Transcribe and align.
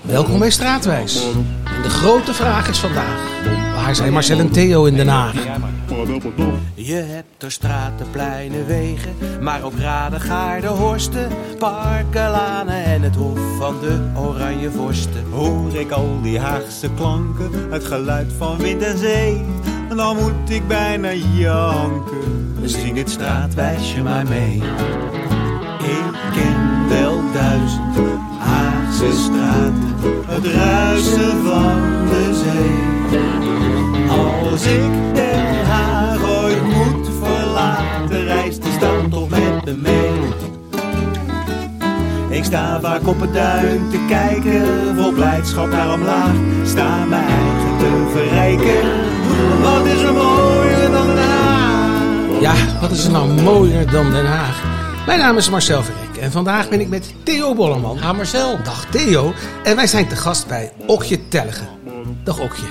Welkom 0.00 0.38
bij 0.38 0.50
Straatwijs. 0.50 1.24
En 1.64 1.82
de 1.82 1.90
grote 1.90 2.34
vraag 2.34 2.68
is 2.68 2.78
vandaag: 2.78 3.44
waar 3.74 3.94
zijn 3.94 4.12
Marcel 4.12 4.38
en 4.38 4.50
Theo 4.50 4.84
in 4.84 4.96
Den 4.96 5.08
Haag? 5.08 5.34
Je 6.74 6.94
hebt 6.94 7.42
er 7.42 7.52
straten, 7.52 8.10
pleinen, 8.10 8.66
wegen, 8.66 9.14
maar 9.40 9.62
ook 9.62 9.78
raden, 9.78 10.20
gaarden, 10.20 10.70
horsten, 10.70 11.28
parken, 11.58 12.30
lanen 12.30 12.84
en 12.84 13.02
het 13.02 13.16
hof 13.16 13.38
van 13.58 13.80
de 13.80 14.10
oranje 14.16 14.70
vorsten. 14.70 15.24
Hoor 15.30 15.74
ik 15.74 15.90
al 15.90 16.18
die 16.22 16.38
Haagse 16.38 16.90
klanken, 16.96 17.50
het 17.70 17.84
geluid 17.84 18.32
van 18.38 18.56
wind 18.56 18.82
en 18.82 18.98
zee, 18.98 19.44
en 19.88 19.96
dan 19.96 20.16
moet 20.16 20.50
ik 20.50 20.68
bijna 20.68 21.12
janken. 21.12 22.58
Zing 22.64 22.96
het 22.96 23.10
straatwijsje 23.10 24.02
maar 24.02 24.26
mee. 24.26 24.62
Ik 25.82 26.12
ken 26.32 26.88
wel 26.88 27.32
duizend 27.32 28.11
Het 30.26 30.46
ruisen 30.46 31.44
van 31.44 32.06
de 32.08 32.42
zee. 32.42 33.20
Als 34.08 34.66
ik 34.66 35.14
Den 35.14 35.64
Haag 35.66 36.22
ooit 36.42 36.62
moet 36.62 37.08
verlaten, 37.22 38.24
reist 38.24 38.62
die 38.62 38.72
stad 38.72 39.10
toch 39.10 39.28
met 39.28 39.64
me 39.64 39.72
mee. 39.72 40.10
Ik 42.28 42.44
sta 42.44 42.80
vaak 42.80 43.06
op 43.06 43.20
het 43.20 43.34
duin 43.34 43.90
te 43.90 44.04
kijken, 44.08 44.96
vol 44.96 45.12
blijdschap 45.12 45.70
naar 45.70 45.92
omlaag. 45.92 46.34
Sta 46.64 47.04
mijn 47.04 47.24
eigen 47.24 47.78
te 47.78 48.10
verrijken. 48.12 48.90
Wat 49.62 49.86
is 49.86 50.02
er 50.02 50.12
mooier 50.12 50.90
dan 50.90 51.06
Den 51.06 51.18
Haag? 51.18 52.40
Ja, 52.40 52.54
wat 52.80 52.90
is 52.90 53.04
er 53.04 53.12
nou 53.12 53.28
mooier 53.42 53.90
dan 53.90 54.10
Den 54.10 54.26
Haag? 54.26 54.62
Mijn 55.06 55.18
naam 55.18 55.36
is 55.36 55.50
Marcel 55.50 55.82
Verrek 55.82 56.11
en 56.22 56.30
vandaag 56.30 56.68
ben 56.68 56.80
ik 56.80 56.88
met 56.88 57.14
Theo 57.22 57.54
Bollerman. 57.54 58.00
Ah, 58.00 58.16
Marcel. 58.16 58.62
Dag 58.62 58.86
Theo. 58.90 59.34
En 59.64 59.76
wij 59.76 59.86
zijn 59.86 60.08
te 60.08 60.16
gast 60.16 60.46
bij 60.46 60.72
Okje 60.86 61.28
Tellegen. 61.28 61.68
Dag 62.24 62.40
Okje. 62.40 62.66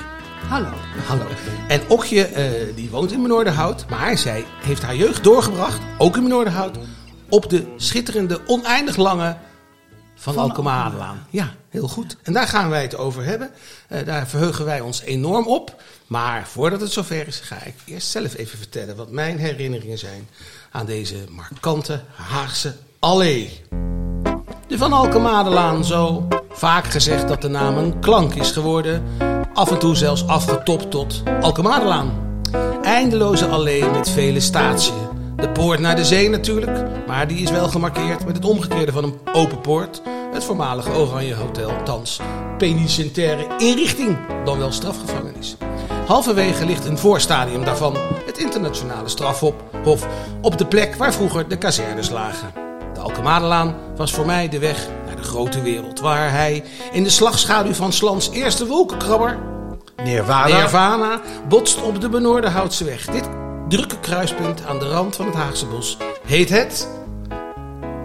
Hallo. 0.48 0.68
Hallo. 1.06 1.24
En 1.68 1.80
Okje, 1.88 2.24
eh, 2.24 2.74
die 2.74 2.90
woont 2.90 3.12
in 3.12 3.22
Benoordenhout, 3.22 3.88
maar 3.88 4.18
zij 4.18 4.44
heeft 4.62 4.82
haar 4.82 4.96
jeugd 4.96 5.24
doorgebracht, 5.24 5.80
ook 5.98 6.16
in 6.16 6.22
Benoordenhout, 6.22 6.78
op 7.28 7.50
de 7.50 7.74
schitterende, 7.76 8.40
oneindig 8.46 8.96
lange 8.96 9.36
van, 10.14 10.36
Alkemadelaan. 10.36 11.26
Ja, 11.30 11.54
heel 11.68 11.88
goed. 11.88 12.16
En 12.22 12.32
daar 12.32 12.48
gaan 12.48 12.70
wij 12.70 12.82
het 12.82 12.96
over 12.96 13.24
hebben. 13.24 13.50
Eh, 13.88 14.06
daar 14.06 14.26
verheugen 14.26 14.64
wij 14.64 14.80
ons 14.80 15.00
enorm 15.02 15.46
op. 15.46 15.82
Maar 16.06 16.46
voordat 16.46 16.80
het 16.80 16.92
zover 16.92 17.26
is, 17.26 17.40
ga 17.40 17.62
ik 17.62 17.74
eerst 17.84 18.08
zelf 18.08 18.36
even 18.36 18.58
vertellen 18.58 18.96
wat 18.96 19.10
mijn 19.10 19.38
herinneringen 19.38 19.98
zijn 19.98 20.28
aan 20.70 20.86
deze 20.86 21.16
markante 21.28 22.02
Haagse 22.14 22.74
allee. 23.02 23.50
De 24.66 24.78
Van 24.78 24.92
Alkemadelaan, 24.92 25.84
zo 25.84 26.28
vaak 26.50 26.84
gezegd 26.84 27.28
dat 27.28 27.42
de 27.42 27.48
naam 27.48 27.76
een 27.76 28.00
klank 28.00 28.34
is 28.34 28.50
geworden. 28.50 29.04
Af 29.54 29.70
en 29.70 29.78
toe 29.78 29.96
zelfs 29.96 30.26
afgetopt 30.26 30.90
tot 30.90 31.22
Alkemadelaan. 31.40 32.12
Eindeloze 32.82 33.46
allee 33.46 33.84
met 33.84 34.10
vele 34.10 34.40
statiën. 34.40 34.94
De 35.36 35.50
poort 35.50 35.80
naar 35.80 35.96
de 35.96 36.04
zee 36.04 36.28
natuurlijk, 36.28 37.06
maar 37.06 37.28
die 37.28 37.42
is 37.42 37.50
wel 37.50 37.68
gemarkeerd 37.68 38.24
met 38.26 38.36
het 38.36 38.44
omgekeerde 38.44 38.92
van 38.92 39.04
een 39.04 39.18
open 39.32 39.60
poort. 39.60 40.02
Het 40.32 40.44
voormalige 40.44 40.90
Oranje 40.90 41.34
Hotel, 41.34 41.82
thans 41.84 42.20
penitentiaire 42.58 43.46
inrichting, 43.58 44.18
dan 44.44 44.58
wel 44.58 44.72
strafgevangenis. 44.72 45.56
Halverwege 46.06 46.66
ligt 46.66 46.84
een 46.84 46.98
voorstadium 46.98 47.64
daarvan, 47.64 47.96
het 48.26 48.38
internationale 48.38 49.08
strafhof, 49.08 50.06
op 50.40 50.58
de 50.58 50.66
plek 50.66 50.94
waar 50.94 51.12
vroeger 51.12 51.48
de 51.48 51.58
kazernes 51.58 52.10
lagen. 52.10 52.61
De 53.02 53.08
Alkemadelaan 53.08 53.74
was 53.96 54.12
voor 54.12 54.26
mij 54.26 54.48
de 54.48 54.58
weg 54.58 54.88
naar 55.06 55.16
de 55.16 55.22
grote 55.22 55.62
wereld, 55.62 56.00
waar 56.00 56.30
hij 56.30 56.64
in 56.92 57.02
de 57.02 57.10
slagschaduw 57.10 57.72
van 57.72 57.92
Slans 57.92 58.30
eerste 58.30 58.66
wolkenkrabber, 58.66 59.38
Nirvana. 60.04 60.58
Nirvana, 60.58 61.20
botst 61.48 61.82
op 61.82 62.00
de 62.00 62.08
Benoordenhoutse 62.08 62.84
weg. 62.84 63.06
Dit 63.06 63.28
drukke 63.68 63.98
kruispunt 63.98 64.66
aan 64.66 64.78
de 64.78 64.88
rand 64.88 65.16
van 65.16 65.26
het 65.26 65.34
Haagse 65.34 65.66
bos 65.66 65.96
heet 66.26 66.48
het 66.48 66.88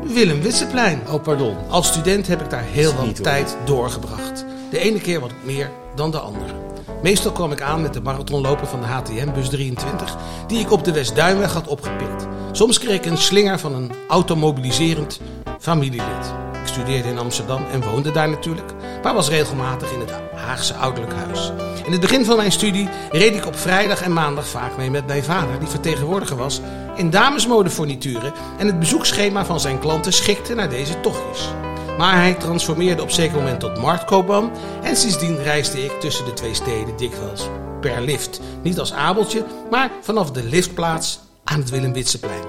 Willem 0.02 0.41
Witseplein. 0.41 1.02
Oh, 1.12 1.24
pardon. 1.24 1.56
Als 1.69 1.88
student 1.88 2.28
heb 2.28 2.41
ik 2.41 2.50
daar 2.50 2.66
heel 2.72 2.94
wat 2.94 3.06
hoor. 3.06 3.14
tijd 3.14 3.58
doorgebracht. 3.66 4.46
De 4.69 4.79
ene 4.79 5.00
keer 5.00 5.19
wat 5.19 5.31
meer 5.44 5.72
dan 5.96 6.12
de 6.12 6.19
andere. 6.19 6.53
Meestal 7.03 7.31
kwam 7.31 7.52
ik 7.52 7.62
aan 7.62 7.81
met 7.81 7.94
de 7.94 8.02
marathonloper 8.02 8.68
van 8.68 8.79
de 8.79 8.85
HTM, 8.85 9.34
bus 9.34 9.50
23, 9.50 10.16
die 10.47 10.59
ik 10.59 10.72
op 10.72 10.84
de 10.84 10.91
Westduinweg 10.91 11.53
had 11.53 11.68
opgepikt. 11.68 12.28
Soms 12.57 12.79
kreeg 12.79 12.95
ik 12.95 13.06
een 13.06 13.18
slinger 13.18 13.59
van 13.59 13.73
een 13.73 13.91
automobiliserend 14.07 15.19
familielid. 15.59 16.34
Ik 16.62 16.68
studeerde 16.68 17.09
in 17.09 17.18
Amsterdam 17.18 17.66
en 17.72 17.84
woonde 17.84 18.12
daar 18.12 18.29
natuurlijk, 18.29 18.73
maar 19.03 19.13
was 19.13 19.29
regelmatig 19.29 19.91
in 19.91 20.00
het 20.00 20.12
Haagse 20.34 20.73
ouderlijk 20.73 21.13
huis. 21.13 21.51
In 21.85 21.91
het 21.91 22.01
begin 22.01 22.25
van 22.25 22.38
mijn 22.38 22.51
studie 22.51 22.90
reed 23.12 23.35
ik 23.35 23.46
op 23.46 23.56
vrijdag 23.56 24.01
en 24.01 24.13
maandag 24.13 24.47
vaak 24.47 24.78
mee 24.78 24.90
met 24.90 25.07
mijn 25.07 25.23
vader, 25.23 25.59
die 25.59 25.67
vertegenwoordiger 25.67 26.38
was 26.38 26.62
in 26.96 27.09
damesmodefornituren 27.09 28.34
en 28.57 28.67
het 28.67 28.79
bezoekschema 28.79 29.46
van 29.46 29.59
zijn 29.59 29.79
klanten 29.79 30.13
schikte 30.13 30.53
naar 30.53 30.69
deze 30.69 31.00
tochtjes. 31.00 31.47
Maar 31.97 32.16
hij 32.16 32.34
transformeerde 32.34 33.01
op 33.01 33.12
zeker 33.12 33.38
moment 33.38 33.59
tot 33.59 33.81
marktkoopman 33.81 34.51
en 34.84 34.96
sindsdien 34.96 35.44
reisde 35.44 35.84
ik 35.84 36.00
tussen 36.00 36.25
de 36.25 36.34
twee 36.34 36.53
steden 36.53 36.97
dikwijls 36.97 37.47
per 37.81 38.01
lift. 38.01 38.40
Niet 38.62 38.79
als 38.79 38.94
abeltje, 38.94 39.46
maar 39.69 39.91
vanaf 40.01 40.31
de 40.31 40.44
liftplaats 40.44 41.19
aan 41.47 41.59
het 41.59 41.69
Willem 41.69 41.94
Witseplein. 41.94 42.44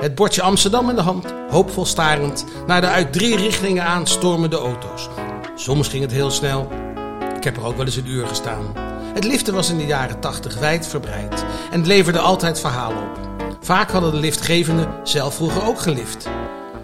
Het 0.00 0.14
bordje 0.14 0.42
Amsterdam 0.42 0.88
in 0.88 0.94
de 0.96 1.02
hand, 1.02 1.34
hoopvol 1.48 1.84
starend 1.84 2.44
naar 2.66 2.80
de 2.80 2.86
uit 2.86 3.12
drie 3.12 3.36
richtingen 3.36 3.84
aanstormende 3.84 4.56
auto's. 4.56 5.08
Soms 5.54 5.88
ging 5.88 6.02
het 6.02 6.12
heel 6.12 6.30
snel, 6.30 6.68
ik 7.36 7.44
heb 7.44 7.56
er 7.56 7.64
ook 7.64 7.76
wel 7.76 7.86
eens 7.86 7.96
een 7.96 8.08
uur 8.08 8.26
gestaan. 8.26 8.72
Het 9.14 9.24
liften 9.24 9.54
was 9.54 9.70
in 9.70 9.78
de 9.78 9.86
jaren 9.86 10.20
80 10.20 10.58
wijdverbreid 10.58 11.44
en 11.70 11.86
leverde 11.86 12.18
altijd 12.18 12.60
verhalen 12.60 13.02
op. 13.02 13.18
Vaak 13.60 13.90
hadden 13.90 14.10
de 14.10 14.16
liftgevenden 14.16 14.88
zelf 15.02 15.34
vroeger 15.34 15.66
ook 15.66 15.80
gelift. 15.80 16.28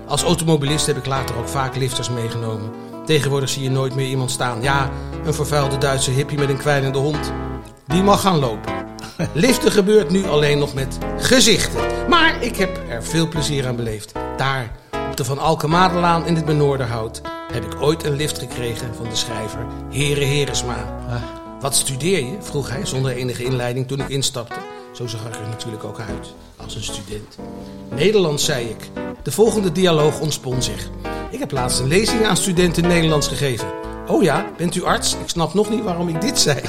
Als 0.07 0.23
automobilist 0.23 0.87
heb 0.87 0.97
ik 0.97 1.07
later 1.07 1.37
ook 1.37 1.49
vaak 1.49 1.77
lifters 1.77 2.11
meegenomen. 2.11 2.71
Tegenwoordig 3.05 3.49
zie 3.49 3.63
je 3.63 3.71
nooit 3.71 3.95
meer 3.95 4.09
iemand 4.09 4.31
staan. 4.31 4.63
Ja, 4.63 4.91
een 5.25 5.35
vervuilde 5.35 5.79
Duitse 5.79 6.11
hippie 6.11 6.39
met 6.39 6.49
een 6.49 6.57
kwijnende 6.57 6.99
hond. 6.99 7.33
Die 7.87 8.03
mag 8.03 8.21
gaan 8.21 8.39
lopen. 8.39 8.88
Liften 9.33 9.73
gebeurt 9.73 10.11
nu 10.11 10.27
alleen 10.27 10.59
nog 10.59 10.75
met 10.75 10.99
gezichten. 11.19 12.09
Maar 12.09 12.43
ik 12.43 12.57
heb 12.57 12.81
er 12.89 13.05
veel 13.05 13.29
plezier 13.29 13.67
aan 13.67 13.77
beleefd. 13.77 14.13
Daar, 14.37 14.73
op 15.11 15.17
de 15.17 15.25
Van 15.25 15.39
Alkemadelaan 15.39 16.27
in 16.27 16.35
het 16.35 16.45
Benoorderhout, 16.45 17.23
heb 17.53 17.65
ik 17.65 17.83
ooit 17.83 18.05
een 18.05 18.17
lift 18.17 18.39
gekregen 18.39 18.95
van 18.95 19.09
de 19.09 19.17
schrijver 19.17 19.67
Heren 19.91 20.29
Heresma. 20.29 20.99
Wat 21.61 21.75
studeer 21.75 22.19
je? 22.19 22.37
vroeg 22.41 22.71
hij 22.71 22.87
zonder 22.87 23.17
enige 23.17 23.45
inleiding 23.45 23.89
toen 23.89 24.01
ik 24.01 24.09
instapte. 24.09 24.61
Zo 24.93 25.07
zag 25.07 25.27
ik 25.27 25.35
er 25.35 25.49
natuurlijk 25.49 25.85
ook 25.85 26.01
uit, 26.01 26.35
als 26.57 26.75
een 26.75 26.83
student. 26.83 27.39
Nederlands, 27.95 28.45
zei 28.45 28.69
ik. 28.69 28.91
De 29.23 29.33
volgende 29.33 29.73
dialoog 29.73 30.21
ontspon 30.21 30.63
zich. 30.63 30.89
Ik 31.31 31.39
heb 31.39 31.51
laatst 31.51 31.81
een 31.81 31.89
lezing 31.89 32.27
aan 32.27 32.37
studenten 32.37 32.89
Nederlands 32.89 33.29
gegeven. 33.29 33.69
Oh 34.07 34.23
ja, 34.23 34.47
bent 34.57 34.75
u 34.75 34.85
arts? 34.85 35.13
Ik 35.13 35.29
snap 35.29 35.55
nog 35.55 35.71
niet 35.71 35.83
waarom 35.83 36.09
ik 36.09 36.21
dit 36.21 36.39
zei. 36.39 36.61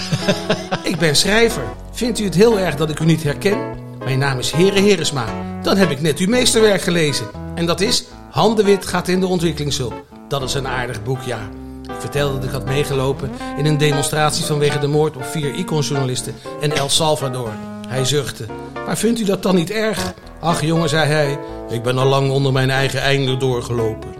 ik 0.91 0.97
ben 0.97 1.15
schrijver. 1.15 1.63
Vindt 1.99 2.19
u 2.19 2.23
het 2.23 2.35
heel 2.35 2.59
erg 2.59 2.75
dat 2.75 2.89
ik 2.89 2.99
u 2.99 3.05
niet 3.05 3.23
herken? 3.23 3.57
Mijn 4.03 4.19
naam 4.19 4.39
is 4.39 4.51
Heren 4.51 4.83
Heresma. 4.83 5.25
Dan 5.61 5.77
heb 5.77 5.89
ik 5.89 6.01
net 6.01 6.17
uw 6.19 6.27
meesterwerk 6.27 6.81
gelezen. 6.81 7.27
En 7.55 7.65
dat 7.65 7.81
is 7.81 8.05
Handenwit 8.29 8.85
gaat 8.85 9.07
in 9.07 9.19
de 9.19 9.27
ontwikkelingshulp. 9.27 10.03
Dat 10.27 10.41
is 10.41 10.53
een 10.53 10.67
aardig 10.67 11.03
boek, 11.03 11.21
ja. 11.21 11.49
Ik 11.83 11.99
vertelde 11.99 12.35
dat 12.35 12.43
ik 12.43 12.51
had 12.51 12.65
meegelopen 12.65 13.31
in 13.57 13.65
een 13.65 13.77
demonstratie 13.77 14.45
vanwege 14.45 14.79
de 14.79 14.88
moord 14.88 15.15
op 15.15 15.23
vier 15.23 15.53
iconjournalisten 15.53 16.35
in 16.59 16.73
El 16.73 16.89
Salvador. 16.89 17.51
Hij 17.88 18.05
zuchtte. 18.05 18.45
Maar 18.85 18.97
vindt 18.97 19.19
u 19.19 19.23
dat 19.23 19.43
dan 19.43 19.55
niet 19.55 19.71
erg? 19.71 20.13
Ach 20.39 20.61
jongen, 20.61 20.89
zei 20.89 21.07
hij, 21.07 21.39
ik 21.69 21.83
ben 21.83 21.97
al 21.97 22.07
lang 22.07 22.31
onder 22.31 22.51
mijn 22.51 22.69
eigen 22.69 23.01
einde 23.01 23.38
doorgelopen. 23.38 24.13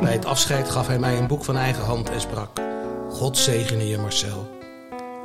Bij 0.00 0.12
het 0.12 0.26
afscheid 0.26 0.70
gaf 0.70 0.86
hij 0.86 0.98
mij 0.98 1.18
een 1.18 1.26
boek 1.26 1.44
van 1.44 1.56
eigen 1.56 1.84
hand 1.84 2.10
en 2.10 2.20
sprak. 2.20 2.48
God 3.10 3.38
zegene 3.38 3.88
je 3.88 3.98
Marcel. 3.98 4.53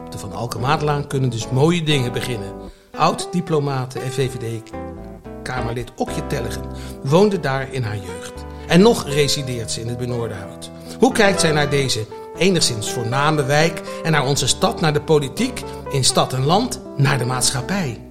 De 0.10 0.18
Van 0.18 0.34
Alkemaatlaan 0.34 1.08
kunnen 1.08 1.30
dus 1.30 1.50
mooie 1.50 1.84
dingen 1.84 2.14
beginnen. 2.14 2.54
Oud-diplomaten 2.98 4.02
en 4.02 4.12
VVD-Kamerlid 4.12 5.92
Okje 5.96 6.28
Tellegen 6.28 6.66
woonde 7.04 7.40
daar 7.40 7.74
in 7.74 7.84
haar 7.84 7.98
jeugd. 7.98 8.34
En 8.68 8.82
nog 8.82 9.08
resideert 9.08 9.72
ze 9.72 9.82
in 9.82 9.88
het 9.88 9.98
Benoordenhout. 9.98 10.72
Hoe 11.00 11.12
kijkt 11.12 11.40
zij 11.40 11.52
naar 11.52 11.70
deze 11.70 12.06
enigszins 12.38 12.92
voorname 12.92 13.44
wijk 13.44 13.82
en 14.04 14.12
naar 14.12 14.26
onze 14.26 14.48
stad, 14.48 14.82
naar 14.82 14.94
de 14.94 15.02
politiek, 15.02 15.64
in 15.90 16.04
stad 16.04 16.34
en 16.34 16.46
land, 16.46 16.82
naar 16.98 17.18
de 17.18 17.26
maatschappij? 17.26 18.02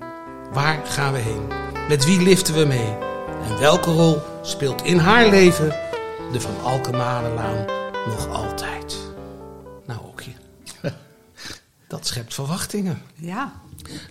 Waar 0.52 0.80
gaan 0.84 1.12
we 1.12 1.18
heen? 1.18 1.42
Met 1.88 2.04
wie 2.04 2.22
liften 2.22 2.54
we 2.54 2.64
mee? 2.64 2.96
En 3.48 3.58
welke 3.60 3.90
rol 3.90 4.18
speelt 4.42 4.82
in 4.82 4.98
haar 4.98 5.28
leven 5.28 5.74
de 6.32 6.40
Van 6.40 6.54
Alkemadelaan 6.62 7.64
nog 8.06 8.28
altijd? 8.32 8.77
Dat 11.88 12.06
schept 12.06 12.35
verwachtingen. 12.35 13.02
Ja, 13.14 13.52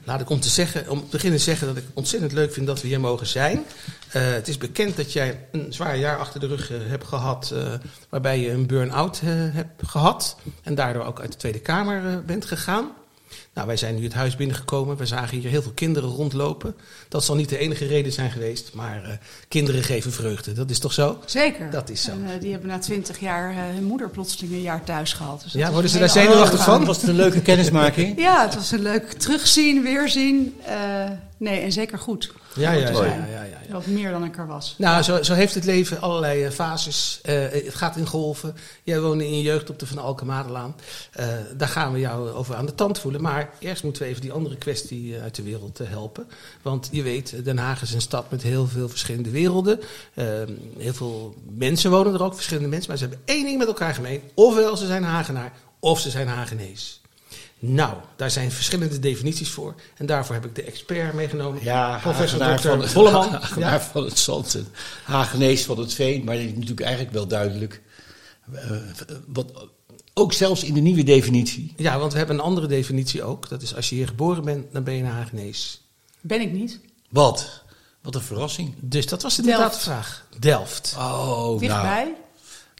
Laat 0.04 0.22
ik 0.22 0.30
om 0.30 0.40
te, 0.40 0.50
zeggen, 0.50 0.90
om 0.90 1.00
te 1.00 1.08
beginnen 1.10 1.40
zeggen 1.40 1.68
dat 1.68 1.78
ik 1.78 1.84
ontzettend 1.94 2.32
leuk 2.32 2.54
vind 2.54 2.68
dat 2.68 2.82
we 2.82 2.88
hier 2.88 3.00
mogen 3.00 3.28
zijn. 3.28 3.66
Eh, 4.12 4.32
het 4.32 4.48
is 4.48 4.58
bekend 4.58 4.96
dat 4.96 5.14
jij 5.14 5.48
een 5.52 5.74
zwaar 5.74 5.98
jaar 5.98 6.18
achter 6.18 6.40
de 6.40 6.48
rug 6.48 6.72
eh, 6.72 6.78
hebt 6.84 7.08
gehad, 7.08 7.52
eh, 7.52 7.74
waarbij 8.10 8.40
je 8.40 8.52
een 8.52 8.68
burn-out 8.68 9.22
hebt 9.24 9.88
gehad 9.88 10.38
en 10.64 10.76
daardoor 10.76 11.04
ook 11.04 11.20
uit 11.20 11.32
de 11.32 11.38
Tweede 11.38 11.60
Kamer 11.60 12.26
bent 12.26 12.46
gegaan. 12.46 12.92
Nou, 13.58 13.70
wij 13.70 13.78
zijn 13.78 13.96
nu 13.96 14.04
het 14.04 14.14
huis 14.14 14.36
binnengekomen. 14.36 14.98
We 14.98 15.06
zagen 15.06 15.38
hier 15.38 15.50
heel 15.50 15.62
veel 15.62 15.72
kinderen 15.72 16.10
rondlopen. 16.10 16.76
Dat 17.10 17.24
zal 17.24 17.36
niet 17.36 17.50
de 17.50 17.58
enige 17.58 17.86
reden 17.86 18.12
zijn 18.12 18.32
geweest, 18.32 18.74
maar 18.74 19.04
eh, 19.04 19.12
kinderen 19.48 19.84
geven 19.84 20.12
vreugde. 20.12 20.54
Dat 20.54 20.70
is 20.70 20.80
toch 20.80 20.94
zo? 20.94 21.20
zeker. 21.26 21.72
Dat 21.72 21.90
is 21.90 22.04
zo. 22.04 22.12
En, 22.12 22.26
eh, 22.34 22.42
die 22.42 22.52
hebben 22.52 22.70
na 22.70 22.80
twintig 22.80 23.20
jaar 23.20 23.52
eh, 23.52 23.58
hun 23.74 23.84
moeder 23.84 24.10
plotseling 24.10 24.54
een 24.54 24.62
jaar 24.62 24.84
thuis 24.84 25.14
gehad. 25.14 25.42
Dus 25.44 25.52
dat 25.52 25.62
Ja, 25.62 25.72
worden 25.72 25.90
ze 25.90 26.00
daar 26.00 26.10
zenuwachtig 26.10 26.64
van? 26.64 26.86
Was 26.86 26.98
het 26.98 27.10
een 27.10 27.16
leuke 27.16 27.42
kennismaking? 27.42 28.20
Ja, 28.28 28.46
het 28.46 28.56
was 28.56 28.72
een 28.72 28.82
leuk 28.82 29.12
terugzien, 29.12 29.84
weerzien. 29.84 30.56
Eh, 30.66 30.76
nee, 31.38 31.60
en 31.60 31.72
zeker 31.72 32.00
goed. 32.00 32.32
Ja, 32.56 32.72
ja, 32.72 32.88
ja. 32.88 32.92
Mooi. 32.92 33.10
ja, 33.10 33.44
ja. 33.44 33.58
Wat 33.70 33.86
meer 33.86 34.12
dan 34.12 34.24
ik 34.24 34.38
er 34.38 34.48
was. 34.48 34.76
Nou, 34.78 35.04
zo, 35.04 35.24
zo 35.24 35.34
heeft 35.34 35.54
het 35.54 35.66
leven 35.66 36.02
allerlei 36.02 36.52
fases. 36.52 37.20
Eh, 37.24 37.36
het 37.52 37.76
gaat 37.76 37.96
in 37.96 38.08
golven. 38.08 38.56
Jij 38.84 39.00
woonde 39.00 39.26
in 39.26 39.38
je 39.38 39.42
jeugd 39.42 39.70
op 39.70 39.80
de 39.80 39.86
Van 39.86 39.98
Alkemadelaan. 39.98 40.76
Eh 41.12 41.26
daar 41.58 41.68
gaan 41.68 41.94
we 41.94 42.00
jou 42.00 42.30
over 42.30 42.56
aan 42.56 42.66
de 42.66 42.76
tand 42.76 43.00
voelen. 43.00 43.22
Maar 43.22 43.47
eerst 43.60 43.84
moeten 43.84 44.02
we 44.02 44.08
even 44.08 44.22
die 44.22 44.32
andere 44.32 44.56
kwestie 44.58 45.16
eh, 45.16 45.22
uit 45.22 45.36
de 45.36 45.44
wereld 45.44 45.80
eh, 45.80 45.90
helpen. 45.90 46.28
Want 46.62 46.90
je 46.92 47.02
weet, 47.02 47.46
Den 47.46 47.58
Haag 47.58 47.82
is 47.82 47.94
een 47.94 48.02
stad 48.02 48.32
met 48.32 48.44
heel 48.44 48.68
veel 48.68 48.90
verschillende 48.90 49.30
werelden. 49.30 49.80
Eh, 50.14 50.26
heel 50.78 50.94
veel 50.94 51.36
mensen 51.58 51.92
wonen 51.92 52.14
er 52.14 52.24
ook, 52.24 52.36
verschillende 52.36 52.70
mensen. 52.70 52.90
Maar 52.90 52.98
ze 52.98 53.06
hebben 53.08 53.24
één 53.26 53.46
ding 53.46 53.58
met 53.58 53.68
elkaar 53.68 53.94
gemeen. 53.94 54.22
Ofwel 54.34 54.78
ze 54.78 54.86
zijn 54.86 55.04
Hagenaar, 55.04 55.54
of 55.80 56.00
ze 56.00 56.10
zijn 56.10 56.28
Hagenees. 56.28 57.02
Nou, 57.60 57.94
daar 58.16 58.32
zijn 58.32 58.52
verschillende 58.52 59.00
definities 59.00 59.50
voor. 59.50 59.76
En 59.98 60.06
daarvoor 60.06 60.36
heb 60.36 60.46
ik 60.46 60.56
de 60.56 60.64
expert 60.64 61.14
meegenomen. 61.14 61.64
Ja, 61.64 62.00
professor 62.02 62.42
Hagenaar 62.42 62.62
van 62.62 62.82
het, 62.82 62.90
Volleman. 62.90 63.30
Hagenaar 63.42 63.72
Ja. 63.72 63.80
van 63.80 64.04
het 64.04 64.20
zand 64.20 64.56
en 64.56 64.68
Hagenees 65.04 65.66
van 65.66 65.80
het 65.80 65.94
veen. 65.94 66.24
Maar 66.24 66.36
dat 66.36 66.46
is 66.46 66.52
natuurlijk 66.52 66.82
eigenlijk 66.82 67.14
wel 67.14 67.28
duidelijk. 67.28 67.82
Eh, 68.54 68.72
wat, 69.28 69.68
ook 70.18 70.34
zelfs 70.34 70.64
in 70.64 70.74
de 70.74 70.80
nieuwe 70.80 71.04
definitie. 71.04 71.74
Ja, 71.78 72.00
want 72.00 72.12
we 72.12 72.18
hebben 72.18 72.36
een 72.36 72.44
andere 72.44 72.68
definitie 72.68 73.24
ook. 73.24 73.50
Dat 73.50 73.62
is 73.62 73.76
als 73.76 73.90
je 73.90 73.96
hier 73.96 74.08
geboren 74.08 74.44
bent, 74.44 74.74
dan 74.74 74.84
ben 74.84 74.94
je 74.94 75.04
een 75.04 75.10
Hagenees. 75.10 75.82
Ben 76.22 76.42
ik 76.42 76.52
niet. 76.52 76.80
Wat? 77.10 77.64
Wat 78.02 78.16
een 78.16 78.22
verrassing. 78.22 78.74
Dus 78.80 79.06
dat 79.06 79.22
was 79.22 79.40
inderdaad 79.40 79.74
de 79.74 79.80
vraag. 79.80 80.26
Delft. 80.40 80.94
Oh, 80.98 81.02
nou, 81.02 81.60
Dichtbij, 81.60 82.14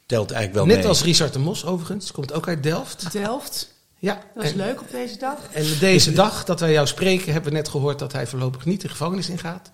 telt 0.06 0.30
eigenlijk 0.30 0.54
wel 0.54 0.66
Net 0.66 0.76
mee. 0.76 0.86
als 0.86 1.02
Richard 1.02 1.32
de 1.32 1.38
Mos 1.38 1.64
overigens, 1.64 2.12
komt 2.12 2.32
ook 2.32 2.48
uit 2.48 2.62
Delft. 2.62 3.12
Delft. 3.12 3.76
Ja, 3.98 4.22
Dat 4.34 4.44
is 4.44 4.50
en, 4.50 4.56
leuk 4.56 4.80
op 4.80 4.90
deze 4.90 5.18
dag. 5.18 5.38
En 5.52 5.66
deze 5.80 6.12
dag 6.12 6.44
dat 6.44 6.60
wij 6.60 6.72
jou 6.72 6.86
spreken, 6.86 7.32
hebben 7.32 7.50
we 7.50 7.56
net 7.56 7.68
gehoord 7.68 7.98
dat 7.98 8.12
hij 8.12 8.26
voorlopig 8.26 8.64
niet 8.64 8.80
de 8.80 8.88
gevangenis 8.88 9.28
ingaat. 9.28 9.70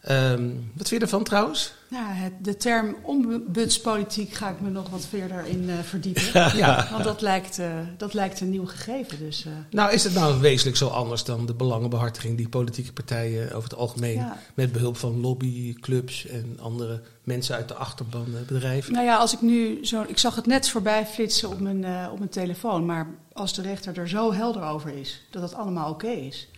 Ehm, 0.00 0.46
wat 0.74 0.88
vind 0.88 0.90
je 0.90 0.98
ervan 0.98 1.24
trouwens? 1.24 1.72
Nou, 1.88 2.06
het, 2.12 2.32
de 2.42 2.56
term 2.56 2.96
ombudspolitiek 3.02 4.32
ga 4.32 4.48
ik 4.48 4.60
me 4.60 4.70
nog 4.70 4.90
wat 4.90 5.06
verder 5.06 5.46
in 5.46 5.70
eh, 5.70 5.78
verdiepen. 5.78 6.22
Ja. 6.56 6.88
Want 6.90 7.04
dat 7.04 7.20
lijkt, 7.20 7.58
eh, 7.58 7.70
dat 7.96 8.14
lijkt 8.14 8.40
een 8.40 8.50
nieuw 8.50 8.66
gegeven. 8.66 9.18
Dus 9.18 9.44
eh, 9.44 9.52
Nou, 9.70 9.92
is 9.92 10.04
het 10.04 10.14
nou 10.14 10.40
wezenlijk 10.40 10.76
zo 10.76 10.88
anders 10.88 11.24
dan 11.24 11.46
de 11.46 11.54
belangenbehartiging 11.54 12.36
die 12.36 12.48
politieke 12.48 12.92
partijen 12.92 13.52
over 13.52 13.70
het 13.70 13.78
algemeen 13.78 14.14
Ja. 14.16 14.36
met 14.54 14.72
behulp 14.72 14.96
van 14.96 15.20
lobbyclubs 15.20 16.26
en 16.26 16.58
andere 16.60 17.02
mensen 17.22 17.54
uit 17.54 17.68
de 17.68 17.74
achterban 17.74 18.26
bedrijven? 18.46 18.92
Nou 18.92 19.04
ja, 19.04 19.16
als 19.16 19.32
ik 19.32 19.40
nu 19.40 19.86
zo. 19.86 20.04
Ik 20.06 20.18
zag 20.18 20.34
het 20.34 20.46
net 20.46 20.68
voorbij 20.68 21.06
flitsen 21.06 21.48
op 21.48 21.60
mijn, 21.60 22.10
op 22.10 22.18
mijn 22.18 22.30
telefoon. 22.30 22.86
Maar 22.86 23.06
als 23.32 23.54
de 23.54 23.62
rechter 23.62 23.98
er 23.98 24.08
zo 24.08 24.32
helder 24.32 24.62
over 24.62 24.94
is 24.94 25.22
dat 25.30 25.42
het 25.42 25.54
allemaal 25.54 25.90
oké 25.90 26.08
is. 26.08 26.48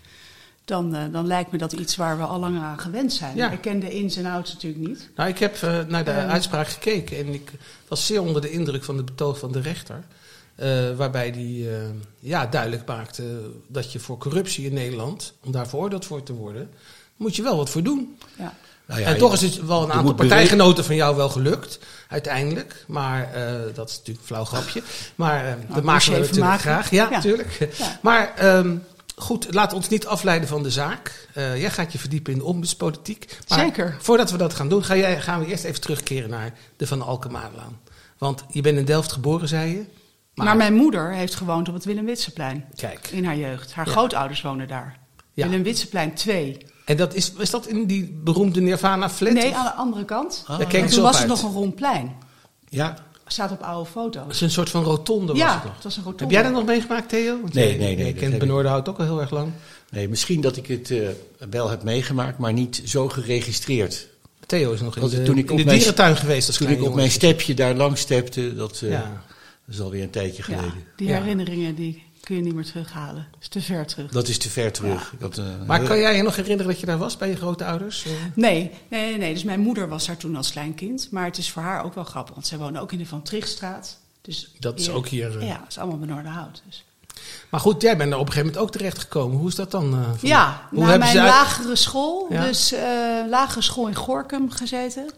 Dan, 0.71 0.95
eh, 0.95 1.03
dan 1.13 1.27
lijkt 1.27 1.53
me 1.53 1.59
dat 1.59 1.73
iets 1.73 1.97
waar 1.97 2.17
we 2.19 2.25
al 2.25 2.39
lang 2.39 2.59
aan 2.59 2.79
gewend 2.81 3.13
zijn. 3.13 3.37
Ja. 3.37 3.51
Ik 3.51 3.61
ken 3.61 3.81
de 3.81 3.91
ins 3.91 4.17
en 4.17 4.27
outs 4.27 4.53
natuurlijk 4.53 4.89
niet. 4.89 5.09
Nou, 5.17 5.29
ik 5.29 5.39
heb 5.39 5.55
eh, 5.63 5.79
naar 5.89 6.05
de 6.05 6.11
Ehm. 6.11 6.29
uitspraak 6.31 6.69
gekeken 6.69 7.17
en 7.19 7.27
ik 7.35 7.51
was 7.89 8.07
zeer 8.07 8.23
onder 8.23 8.43
de 8.43 8.51
indruk 8.51 8.85
van 8.85 8.97
het 8.97 9.05
betoog 9.07 9.39
van 9.39 9.53
de 9.53 9.61
rechter. 9.61 10.05
eh, 10.55 10.97
waarbij 10.97 11.33
die 11.33 11.71
eh, 11.71 11.77
ja, 12.19 12.47
duidelijk 12.47 12.87
maakte 12.87 13.23
dat 13.67 13.93
je 13.93 13.99
voor 14.01 14.19
corruptie 14.19 14.67
in 14.67 14.73
Nederland, 14.73 15.33
om 15.45 15.53
daar 15.53 15.69
veroordeeld 15.69 16.05
voor 16.05 16.23
te 16.23 16.33
worden, 16.33 16.71
moet 17.17 17.37
je 17.37 17.43
wel 17.43 17.57
wat 17.57 17.71
voor 17.71 17.83
doen. 17.83 18.17
Ja. 18.39 18.55
Nou 18.87 19.01
ja, 19.01 19.07
en 19.07 19.19
toch 19.19 19.33
is 19.33 19.41
het 19.43 19.67
wel 19.67 19.83
een 19.83 19.93
aantal 19.93 20.15
partijgenoten 20.15 20.85
van 20.85 20.95
jou 20.95 21.17
wel 21.17 21.29
gelukt, 21.29 21.79
uiteindelijk. 22.09 22.85
Maar 22.89 23.33
eh, 23.33 23.53
dat 23.75 23.89
is 23.91 23.97
natuurlijk 23.97 24.19
een 24.21 24.27
flauw 24.27 24.45
grapje. 24.45 24.83
Maar 25.15 25.45
eh, 25.45 25.51
dat 25.51 25.69
moest 25.69 25.85
maken 25.85 26.13
we 26.13 26.19
natuurlijk 26.19 26.47
maken. 26.47 26.61
graag. 26.61 26.91
Ja, 26.91 27.09
natuurlijk. 27.11 27.71
Ja. 27.79 27.99
Maar 28.03 28.33
ehm, 28.37 28.77
goed, 29.21 29.47
laat 29.55 29.73
ons 29.73 29.89
niet 29.89 30.07
afleiden 30.07 30.49
van 30.49 30.63
de 30.63 30.71
zaak. 30.71 31.29
Eh, 31.35 31.61
jij 31.61 31.71
gaat 31.71 31.93
je 31.93 31.99
verdiepen 31.99 32.33
in 32.33 32.39
de 32.39 32.45
ombudspolitiek. 32.45 33.39
Maar 33.49 33.59
Zeker. 33.59 33.97
Voordat 34.01 34.31
we 34.31 34.37
dat 34.37 34.55
gaan 34.55 34.69
doen, 34.69 34.85
ga 34.85 34.97
jij, 34.97 35.21
gaan 35.21 35.41
we 35.41 35.47
eerst 35.47 35.65
even 35.65 35.81
terugkeren 35.81 36.31
naar 36.31 36.53
de 36.77 36.87
Van 36.87 37.03
Alkemaarlaan. 37.03 37.81
Want 38.19 38.45
je 38.49 38.61
bent 38.61 38.79
in 38.79 38.85
Delft 38.85 39.13
geboren, 39.13 39.49
zei 39.49 39.71
je. 39.73 39.85
Maar, 40.35 40.57
mijn 40.57 40.75
moeder 40.75 41.13
heeft 41.13 41.35
gewoond 41.35 41.69
op 41.69 41.75
het 41.75 41.85
Willem-Witseplein 41.85 42.65
Kijk, 42.77 43.09
in 43.09 43.25
haar 43.25 43.37
jeugd. 43.37 43.73
Haar 43.73 43.87
Ja. 43.87 43.93
grootouders 43.93 44.43
woonden 44.43 44.69
daar. 44.69 44.99
Ja. 45.33 45.47
Willem-Witseplein 45.49 46.15
2. 46.15 46.67
en 46.85 46.97
dat 46.97 47.15
is, 47.15 47.33
is 47.33 47.51
dat 47.51 47.67
in 47.67 47.87
die 47.87 48.13
beroemde 48.25 48.61
Nirvana-flat? 48.61 49.33
Nee, 49.33 49.49
of? 49.49 49.55
aan 49.55 49.65
de 49.65 49.73
andere 49.73 50.05
kant. 50.05 50.45
Ah. 50.47 50.59
Toen 50.59 50.89
zo 50.89 51.03
was 51.03 51.13
uit. 51.13 51.29
het 51.31 51.43
nog 51.43 51.43
een 51.43 51.59
rond 51.59 51.75
plein. 51.75 52.17
Ja, 52.69 52.97
Staat 53.33 53.51
op 53.51 53.61
oude 53.63 53.83
Dat 53.95 54.03
foto's. 54.03 54.35
is 54.35 54.41
een 54.41 54.51
soort 54.51 54.71
van 54.71 54.83
rotonde 54.85 55.27
was 55.33 55.41
Ja, 55.41 55.55
het 55.55 55.65
nog. 55.65 55.75
het 55.75 55.85
was 55.85 55.97
een 55.97 56.03
rotonde. 56.03 56.23
Heb 56.25 56.33
jij 56.33 56.43
dat 56.43 56.53
nog 56.53 56.65
meegemaakt, 56.65 57.09
Theo? 57.09 57.41
Want 57.41 57.55
Nee, 57.55 57.79
nee, 57.79 57.97
nee, 57.97 58.15
ik- 58.15 58.39
Benoordenhout 58.39 58.89
ook 58.89 58.99
al 58.99 59.05
heel 59.05 59.21
erg 59.21 59.31
lang. 59.31 59.53
nee, 59.91 60.09
misschien 60.09 60.41
dat 60.41 60.57
ik 60.57 60.67
het 60.67 60.91
eh, 60.91 61.09
wel 61.51 61.71
heb 61.71 61.83
meegemaakt, 61.83 62.39
maar 62.39 62.53
niet 62.53 62.83
zo 62.85 63.09
geregistreerd. 63.09 64.09
Theo 64.47 64.73
is 64.73 64.81
nog 64.81 64.97
in 64.97 65.09
de, 65.09 65.23
toen 65.23 65.39
ik 65.39 65.45
in 65.45 65.51
op 65.51 65.59
de 65.59 65.65
mijn- 65.65 65.77
dierentuin 65.77 66.17
geweest 66.17 66.47
als 66.49 66.57
Toen 66.57 66.69
ik 66.69 66.83
op 66.85 66.95
mijn 66.95 67.11
stepje 67.11 67.55
daar 67.55 67.75
langs 67.75 68.01
stepte, 68.01 68.55
dat, 68.55 68.81
eh, 68.83 68.91
Ja. 68.91 69.23
dat 69.67 69.75
is 69.75 69.81
alweer 69.81 70.03
een 70.03 70.11
tijdje 70.11 70.37
Ja, 70.37 70.59
geleden. 70.59 70.85
die 70.97 71.09
Ja. 71.09 71.21
herinneringen 71.21 71.75
die 71.75 72.03
kun 72.31 72.39
je 72.39 72.45
niet 72.45 72.55
meer 72.55 72.65
terughalen. 72.73 73.27
Dat 73.31 73.41
is 73.41 73.49
te 73.49 73.61
ver 73.63 73.87
terug. 73.87 74.11
Dat 74.11 74.29
is 74.29 74.39
te 74.39 74.51
ver 74.51 74.73
terug. 74.73 75.13
Ik 75.13 75.21
had, 75.21 75.39
eh, 75.39 75.45
Maar 75.67 75.83
kan 75.83 75.99
jij 75.99 76.17
je 76.17 76.23
nog 76.23 76.37
herinneren 76.37 76.67
dat 76.73 76.81
je 76.81 76.87
daar 76.87 76.99
was 76.99 77.17
bij 77.17 77.29
je 77.29 77.37
grootouders? 77.37 78.05
Eh, 78.05 78.13
Nee, 78.35 78.71
nee, 78.89 79.09
nee, 79.09 79.19
nee. 79.19 79.35
Dus 79.35 79.45
mijn 79.45 79.61
moeder 79.61 79.89
was 79.89 80.07
daar 80.07 80.17
toen 80.17 80.37
als 80.37 80.51
klein 80.51 80.75
kind. 80.75 81.09
Maar 81.11 81.25
het 81.25 81.39
is 81.39 81.51
voor 81.51 81.63
haar 81.63 81.85
ook 81.85 81.95
wel 81.95 82.05
grappig. 82.05 82.35
Want 82.35 82.47
zij 82.47 82.59
woonde 82.59 82.81
ook 82.81 82.93
in 82.93 82.99
de 82.99 83.07
Van 83.07 83.23
Trichtstraat. 83.23 83.99
Dus 84.23 84.51
Dat 84.59 84.79
is 84.79 84.87
hier- 84.87 84.95
ook 84.95 85.07
hier, 85.09 85.39
eh. 85.39 85.47
Ja, 85.47 85.59
dat 85.59 85.69
is 85.69 85.79
allemaal 85.79 85.99
Benoordenhout. 85.99 86.63
Dus. 86.67 86.85
Maar 87.51 87.61
goed, 87.61 87.83
jij 87.83 87.97
bent 87.97 88.13
er 88.13 88.19
op 88.19 88.27
een 88.27 88.33
gegeven 88.33 88.53
moment 88.53 88.69
ook 88.69 88.73
terechtgekomen. 88.77 89.39
Hoe 89.39 89.49
is 89.49 89.55
dat 89.55 89.71
dan? 89.71 89.93
eh, 89.95 90.09
Ja, 90.21 90.67
Hoe 90.71 90.79
na 90.81 90.89
hebben 90.89 91.09
mijn 91.09 91.19
uit- 91.21 91.29
lagere 91.31 91.77
school. 91.77 92.27
Ja. 92.31 92.45
Dus 92.47 92.73
eh, 92.73 92.83
lagere 93.29 93.63
school 93.63 93.89
in 93.89 93.95
Gorkum 93.95 94.51
gezeten. 94.51 95.11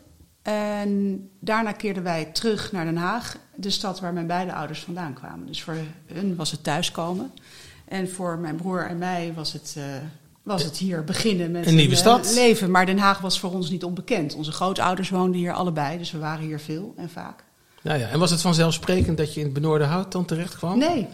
En 0.42 1.20
daarna 1.40 1.72
keerden 1.72 2.02
wij 2.02 2.24
terug 2.24 2.72
naar 2.72 2.84
Den 2.84 2.96
Haag. 2.96 3.36
De 3.54 3.70
stad 3.70 4.00
waar 4.00 4.12
mijn 4.12 4.26
beide 4.26 4.52
ouders 4.52 4.80
vandaan 4.80 5.12
kwamen. 5.12 5.46
Dus 5.46 5.62
voor 5.62 5.76
hun 6.06 6.36
was 6.36 6.50
het 6.50 6.64
thuiskomen. 6.64 7.32
En 7.84 8.10
voor 8.10 8.38
mijn 8.38 8.56
broer 8.56 8.86
en 8.86 8.98
mij 8.98 9.32
was 9.34 9.52
het, 9.52 9.74
eh, 9.76 9.84
was 10.42 10.64
het 10.64 10.76
hier 10.76 11.04
beginnen 11.04 11.50
met 11.50 11.66
Een 11.66 11.74
nieuwe 11.74 11.94
eh, 11.94 11.98
stad. 12.00 12.32
leven. 12.34 12.70
Maar 12.70 12.86
Den 12.86 12.98
Haag 12.98 13.18
was 13.18 13.38
voor 13.38 13.52
ons 13.52 13.70
niet 13.70 13.84
onbekend. 13.84 14.34
Onze 14.34 14.52
grootouders 14.52 15.10
woonden 15.10 15.40
hier 15.40 15.52
allebei. 15.52 15.98
Dus 15.98 16.10
we 16.10 16.18
waren 16.18 16.44
hier 16.44 16.60
veel 16.60 16.94
en 16.96 17.10
vaak. 17.10 17.44
Ja, 17.82 17.94
ja. 17.94 18.08
En 18.08 18.18
was 18.18 18.30
het 18.30 18.40
vanzelfsprekend 18.40 19.16
dat 19.16 19.34
je 19.34 19.40
in 19.40 19.46
het 19.46 19.54
Benoordenhout 19.54 20.12
dan 20.12 20.24
terecht 20.24 20.56
kwam? 20.56 20.78
Nee. 20.78 21.06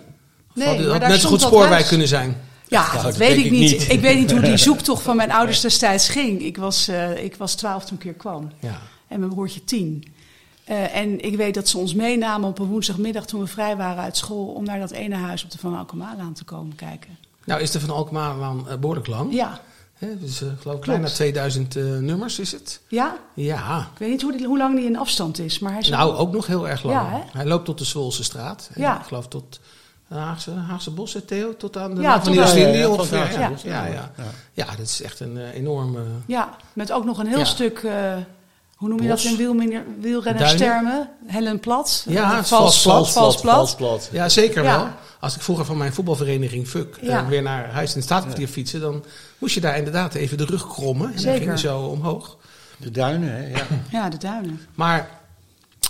Nee, 0.54 0.66
had, 0.68 0.86
maar 0.86 1.00
daar 1.00 1.08
net 1.08 1.20
zo 1.20 1.28
goed 1.28 1.40
spoorwijk 1.40 1.86
kunnen 1.86 2.08
zijn. 2.08 2.36
Ja, 2.68 3.02
dat 3.02 3.16
weet 3.16 3.44
ik 3.44 3.50
niet. 3.50 3.90
Ik 3.90 4.00
weet 4.00 4.18
niet 4.18 4.30
hoe 4.30 4.40
die 4.40 4.56
zoektocht 4.68 5.02
van 5.02 5.16
mijn 5.16 5.32
ouders 5.32 5.60
destijds 5.60 6.08
ging. 6.08 6.42
Ik 6.42 6.56
was, 6.56 6.88
eh, 6.88 7.24
ik 7.24 7.36
was 7.36 7.54
twaalf 7.54 7.84
toen 7.84 7.96
ik 7.96 8.02
hier 8.02 8.12
kwam. 8.14 8.50
Ja. 8.60 8.80
En 9.08 9.18
mijn 9.20 9.32
broertje 9.32 9.64
tien. 9.64 10.04
Eh, 10.64 10.96
en 10.96 11.24
ik 11.24 11.36
weet 11.36 11.54
dat 11.54 11.68
ze 11.68 11.78
ons 11.78 11.94
meenamen 11.94 12.48
op 12.48 12.58
een 12.58 12.66
woensdagmiddag 12.66 13.26
toen 13.26 13.40
we 13.40 13.46
vrij 13.46 13.76
waren 13.76 14.02
uit 14.02 14.16
school... 14.16 14.46
om 14.46 14.64
naar 14.64 14.78
dat 14.78 14.90
ene 14.90 15.14
huis 15.16 15.44
op 15.44 15.50
de 15.50 15.58
Van 15.58 15.78
Alkemaalaan 15.78 16.32
te 16.32 16.44
komen 16.44 16.74
kijken. 16.74 17.16
Nou 17.44 17.60
is 17.60 17.70
de 17.70 17.80
Van 17.80 17.90
Alkmaarlaan 17.90 18.64
uh, 18.68 18.74
behoorlijk 18.76 19.06
lang. 19.06 19.32
Ja. 19.34 19.60
Hè, 19.94 20.18
dus 20.18 20.42
uh, 20.42 20.48
geloof 20.60 20.76
ik 20.78 20.84
bijna 20.84 21.06
2000 21.08 21.76
uh, 21.76 21.98
nummers 21.98 22.38
is 22.38 22.52
het. 22.52 22.80
Ja? 22.88 23.16
Ja. 23.34 23.88
Ik 23.92 23.98
weet 23.98 24.10
niet 24.10 24.22
hoe, 24.22 24.36
die, 24.36 24.46
hoe 24.46 24.58
lang 24.58 24.76
die 24.76 24.84
in 24.86 24.96
afstand 24.98 25.38
is, 25.38 25.58
maar 25.58 25.72
hij 25.72 25.80
is... 25.80 25.88
Nou, 25.88 26.14
ook 26.14 26.32
nog 26.32 26.46
heel 26.46 26.68
erg 26.68 26.82
lang. 26.82 26.96
Ja, 27.10 27.24
hij 27.32 27.46
loopt 27.46 27.64
tot 27.64 27.78
de 27.78 27.84
Zwolse 27.84 28.24
straat. 28.24 28.70
En 28.72 28.80
Ja. 28.82 28.98
Ik 29.00 29.06
geloof 29.06 29.28
tot 29.28 29.60
Haagse, 30.08 30.50
Haagse 30.50 30.90
Bos, 30.90 31.12
hè, 31.12 31.20
Theo? 31.20 31.56
Tot 31.56 31.76
aan 31.76 31.94
de 31.94 32.00
Ja, 32.00 32.10
van 32.12 32.20
tot 32.20 32.28
aan- 32.28 32.34
Nieuws-Indië 32.34 32.78
Ja, 32.78 32.84
ja, 32.84 32.88
ongeveer. 32.88 33.18
Ja, 33.18 33.28
ja, 33.40 33.50
ja. 33.64 33.84
ja. 33.86 33.92
Ja. 33.92 34.24
Ja, 34.52 34.66
dat 34.66 34.86
is 34.86 35.02
echt 35.02 35.20
een 35.20 35.36
uh, 35.36 35.54
enorme... 35.54 36.00
Ja, 36.26 36.56
met 36.72 36.92
ook 36.92 37.04
nog 37.04 37.18
een 37.18 37.26
heel 37.26 37.38
Ja. 37.38 37.44
stuk... 37.44 37.78
eh, 37.78 38.16
hoe 38.78 38.88
noem 38.88 39.00
je 39.02 39.08
Bos. 39.08 39.22
dat 39.22 39.32
in 39.32 39.38
wielmin- 39.38 39.84
wielrennerstermen? 40.00 41.08
Helen 41.26 41.60
Plat? 41.60 42.04
Ja, 42.08 42.22
Eh, 42.30 42.36
het 42.36 42.48
vals, 42.48 42.82
vals 42.82 43.12
vals, 43.12 43.40
plat, 43.40 43.54
vals 43.54 43.74
plat. 43.74 44.08
Ja, 44.12 44.28
zeker 44.28 44.62
Ja. 44.62 44.76
wel. 44.78 44.88
Als 45.20 45.34
ik 45.34 45.42
vroeger 45.42 45.64
van 45.64 45.76
mijn 45.76 45.92
voetbalvereniging 45.92 46.68
FUK 46.68 46.96
eh, 46.96 47.08
Ja. 47.08 47.26
weer 47.26 47.42
naar 47.42 47.70
Huis 47.72 47.94
in 47.94 48.02
Staatkwartier 48.02 48.48
fietsen... 48.48 48.80
dan 48.80 49.04
moest 49.38 49.54
je 49.54 49.60
daar 49.60 49.76
inderdaad 49.76 50.14
even 50.14 50.38
de 50.38 50.44
rug 50.44 50.66
krommen. 50.68 51.06
En 51.06 51.12
dan 51.12 51.20
Zeker. 51.20 51.38
ging 51.38 51.50
je 51.52 51.58
zo 51.58 51.80
omhoog. 51.80 52.36
De 52.76 52.90
duinen, 52.90 53.32
hè? 53.32 53.46
Ja. 53.48 53.66
Ja, 53.90 54.08
de 54.08 54.16
duinen. 54.16 54.60
Maar 54.74 55.08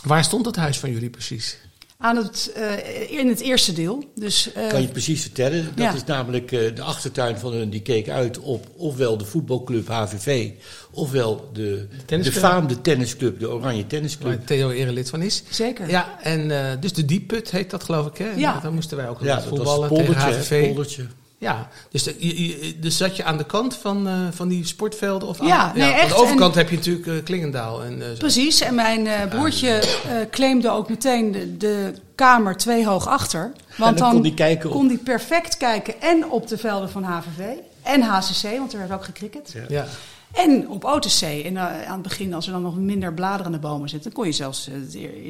waar 0.03 0.25
stond 0.25 0.45
dat 0.45 0.57
huis 0.57 0.79
van 0.79 0.91
jullie 0.91 1.11
precies? 1.11 1.59
Aan 2.01 2.17
het, 2.17 2.53
eh, 2.55 3.11
in 3.19 3.29
het 3.29 3.41
eerste 3.41 3.73
deel. 3.73 4.05
Dus, 4.15 4.53
eh, 4.53 4.69
Kan 4.69 4.83
je 4.83 4.89
precies 4.89 5.23
vertellen? 5.23 5.65
Dat 5.75 5.85
ja. 5.85 5.95
is 5.95 6.05
namelijk 6.05 6.53
eh, 6.53 6.75
de 6.75 6.83
achtertuin 6.83 7.39
van 7.39 7.53
hun, 7.53 7.71
die 7.71 7.81
keek 7.83 8.09
uit 8.09 8.39
op 8.39 8.67
ofwel 8.77 9.17
de 9.17 9.25
voetbalclub 9.25 9.89
HVV, 9.89 10.51
ofwel 10.91 11.51
de, 11.53 11.61
de 11.63 12.05
tennisclub. 12.05 12.43
faamde 12.43 12.81
tennisclub, 12.81 13.41
de 13.41 13.51
Oranje 13.51 13.87
Tennisclub. 13.87 14.37
Waar 14.37 14.45
Theo 14.45 14.71
erelid 14.71 15.11
van 15.11 15.23
is. 15.23 15.43
Zeker. 15.51 15.91
Ja, 15.91 16.19
en 16.23 16.51
eh, 16.51 16.81
dus 16.81 16.93
de 16.93 17.05
Diepput 17.05 17.51
heet 17.51 17.71
dat 17.71 17.85
geloof 17.85 18.07
ik, 18.07 18.17
hè? 18.19 18.31
Ja. 18.31 18.61
Daar 18.61 18.73
moesten 18.73 18.97
wij 18.97 19.09
ook 19.09 19.21
Ja, 19.23 19.35
dat 19.35 19.45
voetballen 19.45 19.89
het 19.89 19.99
tegen 20.07 20.15
HVV. 20.15 20.67
poldertje. 20.67 21.07
Ja, 21.41 21.69
dus, 21.91 22.03
de- 22.03 22.17
je, 22.19 22.79
dus 22.79 22.97
zat 22.97 23.17
je 23.17 23.25
aan 23.25 23.37
de 23.37 23.47
kant 23.47 23.77
van, 23.77 24.09
eh, 24.09 24.15
van 24.31 24.49
die 24.49 24.67
sportvelden? 24.67 25.29
Of 25.29 25.43
Ja, 25.47 25.57
aan, 25.59 25.77
nee, 25.77 25.93
Aan 25.93 25.99
echt. 25.99 26.09
de 26.09 26.15
overkant 26.15 26.53
En- 26.53 26.59
heb 26.59 26.71
je 26.71 26.77
natuurlijk 26.77 27.07
eh, 27.07 27.15
Klingendaal. 27.25 27.83
En, 27.85 28.03
eh. 28.03 28.19
Precies, 28.19 28.61
en 28.61 28.75
mijn 28.75 29.29
broertje 29.29 29.83
claimde 30.31 30.71
ook 30.71 30.89
meteen 30.89 31.33
de, 31.33 31.57
de 31.57 31.93
kamer 32.15 32.57
twee 32.57 32.87
hoog 32.87 33.07
achter. 33.07 33.53
Want 33.77 33.99
dan 33.99 34.11
kon 34.13 34.23
kon 34.71 34.89
die 34.89 34.99
perfect 34.99 35.57
kijken 35.57 36.01
en 36.01 36.31
op 36.31 36.49
de 36.49 36.59
velden 36.59 36.91
van 36.91 37.03
HVV 37.03 37.41
en 37.83 38.03
HCC, 38.03 38.59
want 38.59 38.73
er 38.73 38.79
werd 38.79 38.93
ook 38.93 39.05
gecricket. 39.05 39.55
Ja. 39.69 39.87
En 40.33 40.69
op 40.69 40.85
OTC. 40.85 41.21
En 41.23 41.57
eh, 41.57 41.63
aan 41.87 41.93
het 41.93 42.03
begin, 42.03 42.35
als 42.35 42.47
er 42.47 42.53
dan 42.53 42.63
nog 42.63 42.77
minder 42.77 43.15
bladeren 43.15 43.47
aan 43.47 43.53
de 43.53 43.59
bomen 43.59 43.89
zitten, 43.89 44.13
kon 44.13 44.27
je 44.27 44.33
zelfs 44.33 44.69
eh, 44.69 44.75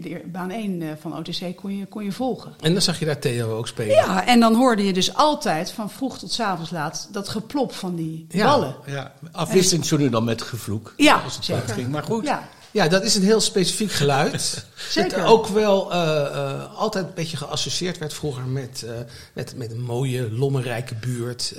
de, 0.03 0.23
baan 0.27 0.51
1 0.51 0.83
eh, 0.83 0.89
van 1.01 1.17
OTC 1.17 1.57
kon 1.57 1.77
je, 1.77 1.87
kon 1.87 2.05
je 2.05 2.13
volgen. 2.13 2.55
En 2.61 2.73
dan 2.73 2.83
zag 2.83 2.99
je 2.99 3.05
daar 3.05 3.19
Theo 3.19 3.57
ook 3.57 3.67
spelen. 3.69 3.95
Ja, 3.95 4.27
en 4.27 4.41
dan 4.41 4.55
hoorde 4.55 4.85
je 4.85 4.93
dus 4.93 5.15
altijd 5.15 5.71
van 5.71 5.91
vroeg 5.91 6.19
tot 6.19 6.33
's 6.33 6.41
avonds 6.41 6.71
laat 6.71 7.09
dat 7.13 7.29
geplop 7.29 7.73
van 7.75 7.95
die 7.95 8.27
Ja. 8.29 8.45
ballen. 8.45 8.75
Ja, 8.87 9.13
afwisselend 9.33 9.87
zo 9.87 9.97
nu 9.97 10.09
dan 10.11 10.25
met 10.25 10.43
gevloek. 10.43 10.95
Ja, 10.97 11.21
als 11.25 11.37
het 11.37 11.45
zeker. 11.45 11.69
ging. 11.75 11.89
Maar 11.89 12.03
goed, 12.03 12.25
Ja, 12.25 12.49
Ja, 12.71 12.89
dat 12.89 13.05
is 13.05 13.15
een 13.15 13.23
heel 13.23 13.41
specifiek 13.41 13.91
geluid. 13.91 14.65
Zeker. 14.91 15.19
Dat 15.19 15.27
ook 15.27 15.47
wel 15.47 15.93
eh, 15.93 16.27
eh, 16.27 16.75
altijd 16.75 17.05
een 17.05 17.15
beetje 17.15 17.37
geassocieerd 17.37 17.99
werd 17.99 18.15
vroeger 18.15 18.43
met, 18.43 18.85
eh, 18.87 18.93
met, 19.33 19.57
met 19.57 19.71
een 19.71 19.83
mooie, 19.83 20.33
lommerrijke 20.33 20.95
buurt. 20.95 21.55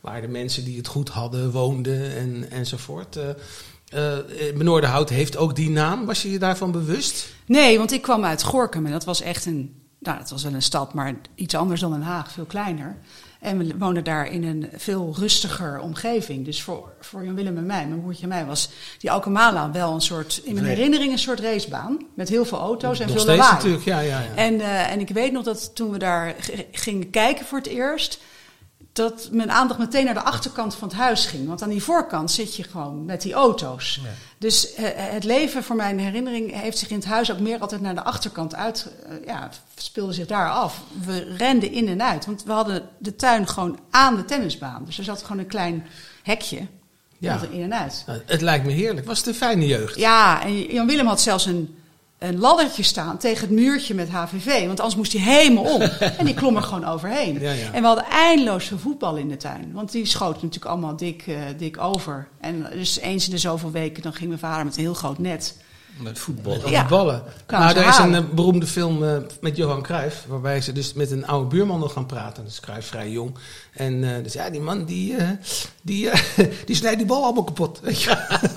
waar 0.00 0.20
de 0.20 0.28
mensen 0.28 0.64
die 0.64 0.76
het 0.76 0.86
goed 0.86 1.08
hadden 1.08 1.50
woonden 1.50 2.16
en, 2.16 2.50
enzovoort. 2.50 3.18
Benoordenhout 4.54 5.08
heeft 5.08 5.36
ook 5.36 5.56
die 5.56 5.70
naam. 5.70 6.06
Was 6.06 6.22
je 6.22 6.30
je 6.30 6.38
daarvan 6.38 6.72
bewust? 6.72 7.26
Nee, 7.46 7.78
want 7.78 7.92
ik 7.92 8.02
kwam 8.02 8.24
uit 8.24 8.42
Gorkum 8.42 8.86
en 8.86 8.92
dat 8.92 9.04
was 9.04 9.20
echt 9.20 9.46
een, 9.46 9.87
nou, 9.98 10.18
dat 10.18 10.30
was 10.30 10.42
wel 10.42 10.52
een 10.52 10.62
stad, 10.62 10.94
maar 10.94 11.14
iets 11.34 11.54
anders 11.54 11.80
dan 11.80 11.92
Den 11.92 12.02
Haag, 12.02 12.32
veel 12.32 12.44
kleiner. 12.44 12.96
En 13.40 13.58
we 13.58 13.78
woonden 13.78 14.04
daar 14.04 14.26
in 14.26 14.44
een 14.44 14.68
veel 14.76 15.14
rustiger 15.18 15.80
omgeving. 15.80 16.44
Dus 16.44 16.62
voor, 16.62 16.92
voor 17.00 17.24
Jan 17.24 17.34
Willem 17.34 17.56
en 17.56 17.66
mij, 17.66 17.86
mijn 17.86 18.00
broertje 18.00 18.22
en 18.22 18.28
mij, 18.28 18.46
was 18.46 18.70
die 18.98 19.10
Alkemala 19.10 19.70
wel 19.70 19.94
een 19.94 20.00
soort, 20.00 20.40
in 20.44 20.54
mijn 20.54 20.66
herinnering, 20.66 21.12
een 21.12 21.18
soort 21.18 21.40
racebaan. 21.40 21.98
Met 22.14 22.28
heel 22.28 22.44
veel 22.44 22.58
auto's 22.58 23.00
en 23.00 23.08
Nog 23.08 23.16
veel 23.16 23.26
lawaai. 23.26 23.52
natuurlijk, 23.52 23.84
ja. 23.84 24.00
ja, 24.00 24.20
ja. 24.20 24.34
En, 24.34 24.60
eh, 24.60 24.90
en 24.90 25.00
ik 25.00 25.08
weet 25.08 25.32
nog 25.32 25.44
dat 25.44 25.74
toen 25.74 25.90
we 25.90 25.98
daar 25.98 26.34
gingen 26.72 27.10
kijken 27.10 27.46
voor 27.46 27.58
het 27.58 27.66
eerst, 27.66 28.20
dat 28.92 29.28
mijn 29.32 29.50
aandacht 29.50 29.78
meteen 29.78 30.04
naar 30.04 30.14
de 30.14 30.22
achterkant 30.22 30.74
van 30.74 30.88
het 30.88 30.96
huis 30.96 31.26
ging. 31.26 31.46
Want 31.48 31.62
aan 31.62 31.68
die 31.68 31.82
voorkant 31.82 32.30
zit 32.30 32.56
je 32.56 32.62
gewoon 32.62 33.04
met 33.04 33.22
die 33.22 33.32
auto's. 33.32 34.00
Dus 34.38 34.74
eh, 34.74 34.84
het 34.94 35.24
leven, 35.24 35.64
voor 35.64 35.76
mijn 35.76 35.98
herinnering, 35.98 36.60
heeft 36.60 36.78
zich 36.78 36.88
in 36.90 36.96
het 36.96 37.04
huis 37.04 37.32
ook 37.32 37.38
meer 37.38 37.60
altijd 37.60 37.80
naar 37.80 37.94
de 37.94 38.04
achterkant 38.04 38.54
uit. 38.54 38.92
eh, 39.06 39.12
ja, 39.26 39.48
speelde 39.74 40.12
zich 40.12 40.26
daar 40.26 40.50
af. 40.50 40.82
We 41.04 41.34
renden 41.36 41.72
in 41.72 41.88
en 41.88 42.02
uit. 42.02 42.26
Want 42.26 42.44
we 42.44 42.52
hadden 42.52 42.88
de 42.98 43.16
tuin 43.16 43.48
gewoon 43.48 43.78
aan 43.90 44.16
de 44.16 44.24
tennisbaan. 44.24 44.84
Dus 44.84 44.98
er 44.98 45.04
zat 45.04 45.22
gewoon 45.22 45.38
een 45.38 45.46
klein 45.46 45.86
hekje. 46.22 46.66
Ja. 47.18 47.34
Ja. 47.42 47.48
in 47.50 47.62
en 47.62 47.74
uit. 47.74 48.02
Nou, 48.06 48.20
het 48.26 48.40
lijkt 48.40 48.64
me 48.64 48.72
heerlijk. 48.72 49.06
Was 49.06 49.18
het 49.18 49.26
een 49.26 49.34
fijne 49.34 49.66
jeugd? 49.66 49.96
Ja, 49.98 50.42
en 50.42 50.62
Jan 50.62 50.86
Willem 50.86 51.06
had 51.06 51.20
zelfs 51.20 51.46
een, 51.46 51.76
een 52.18 52.38
laddertje 52.38 52.82
staan 52.82 53.18
tegen 53.18 53.40
het 53.48 53.56
muurtje 53.56 53.94
met 53.94 54.08
HVV. 54.08 54.66
Want 54.66 54.80
anders 54.80 54.96
moest 54.96 55.12
hij 55.12 55.20
helemaal 55.20 55.74
om. 55.74 55.80
en 56.18 56.24
die 56.24 56.34
klom 56.34 56.56
er 56.56 56.62
gewoon 56.62 56.84
overheen. 56.84 57.40
Ja, 57.40 57.52
ja. 57.52 57.72
En 57.72 57.80
we 57.80 57.86
hadden 57.86 58.04
eindeloos 58.04 58.64
veel 58.64 58.78
voetbal 58.78 59.16
in 59.16 59.28
de 59.28 59.36
tuin. 59.36 59.70
Want 59.72 59.92
die 59.92 60.06
schoten 60.06 60.42
natuurlijk 60.42 60.72
allemaal 60.72 60.96
dik, 60.96 61.24
eh, 61.26 61.36
dik 61.56 61.80
over. 61.80 62.28
En 62.40 62.66
dus 62.72 62.98
eens 62.98 63.24
in 63.24 63.30
de 63.30 63.38
zoveel 63.38 63.70
weken 63.70 64.02
dan 64.02 64.12
ging 64.12 64.28
mijn 64.28 64.40
vader 64.40 64.64
met 64.64 64.76
een 64.76 64.82
heel 64.82 64.94
groot 64.94 65.18
net. 65.18 65.56
Met 65.98 66.18
voetbal. 66.18 66.56
Met 66.62 66.68
Ja. 66.70 66.86
ballen. 66.86 67.22
Nou, 67.48 67.76
er 67.76 67.88
is 67.88 67.98
een 67.98 68.14
eh, 68.14 68.22
beroemde 68.34 68.66
film 68.66 69.04
eh, 69.04 69.16
met 69.40 69.56
Johan 69.56 69.82
Cruijff, 69.82 70.24
waarbij 70.28 70.60
ze 70.60 70.72
dus 70.72 70.92
met 70.92 71.10
een 71.10 71.26
oude 71.26 71.46
buurman 71.56 71.80
nog 71.80 71.92
gaan 71.92 72.06
praten. 72.06 72.46
Is 72.46 72.60
Cruijff 72.60 72.88
vrij 72.88 73.10
jong. 73.10 73.34
En 73.72 74.04
eh, 74.16 74.22
dus 74.22 74.32
ja, 74.32 74.50
die 74.50 74.60
man 74.60 74.84
die, 74.84 75.16
eh, 75.16 75.28
die, 75.82 76.10
eh, 76.10 76.20
die 76.66 76.76
snijdt 76.76 76.98
die 76.98 77.06
bal 77.06 77.24
allemaal 77.24 77.44
kapot. 77.44 77.80
Weet 77.82 78.02
je. 78.02 78.10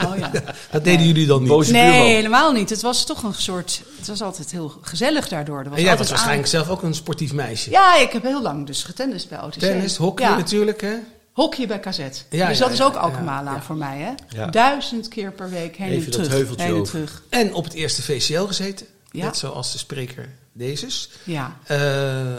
Oh 0.06 0.18
ja. 0.18 0.32
Dat 0.72 0.84
deden 0.84 1.06
jullie 1.08 1.28
dan 1.28 1.40
niet. 1.40 1.50
Boze 1.50 1.72
Nee, 1.72 1.90
buurman. 1.92 2.08
helemaal 2.08 2.52
niet. 2.52 2.70
Het 2.70 2.82
was 2.82 3.06
toch 3.06 3.24
een 3.24 3.34
soort. 3.34 3.82
Het 3.98 4.08
was 4.08 4.22
altijd 4.22 4.52
heel 4.52 4.74
gezellig 4.82 5.28
daardoor. 5.28 5.60
Er 5.60 5.70
was 5.70 5.78
En 5.78 5.84
jij 5.84 5.98
was 5.98 6.10
waarschijnlijk 6.10 6.48
zelf 6.48 6.70
ook 6.70 6.84
een 6.84 6.94
sportief 6.96 7.34
meisje. 7.34 7.70
Ja, 7.70 7.98
ik 7.98 8.12
heb 8.12 8.24
heel 8.24 8.42
lang 8.42 8.66
dus 8.68 8.84
getennist 8.84 9.30
bij 9.30 9.42
OTC. 9.42 9.60
Tennis, 9.60 9.96
hockey 9.98 10.26
Ja. 10.30 10.36
natuurlijk, 10.36 10.82
hè? 10.82 10.94
Hockey 11.32 11.68
bij 11.68 11.80
KZ. 11.80 11.98
Ja, 11.98 12.48
dus 12.48 12.58
ja, 12.58 12.64
dat 12.64 12.72
is 12.72 12.82
ook 12.82 12.94
ja. 12.94 13.62
voor 13.62 13.76
mij, 13.76 14.00
hè? 14.00 14.12
Ja. 14.38 14.48
Duizend 14.48 15.08
keer 15.08 15.32
per 15.32 15.50
week 15.50 15.76
heen 15.76 15.88
Even 15.88 15.98
en 15.98 16.04
dat 16.04 16.14
terug. 16.14 16.30
heuveltje 16.30 16.66
heen 16.66 16.76
en 16.76 16.84
terug. 16.84 17.24
En 17.30 17.54
op 17.54 17.64
het 17.64 17.74
eerste 17.74 18.02
VCL 18.02 18.44
gezeten. 18.44 18.86
Ja. 19.12 19.26
Net 19.26 19.38
zoals 19.38 19.72
de 19.72 19.78
spreker 19.78 20.30
Dezes. 20.54 21.10
Ja. 21.24 21.58
Eh, 21.64 21.78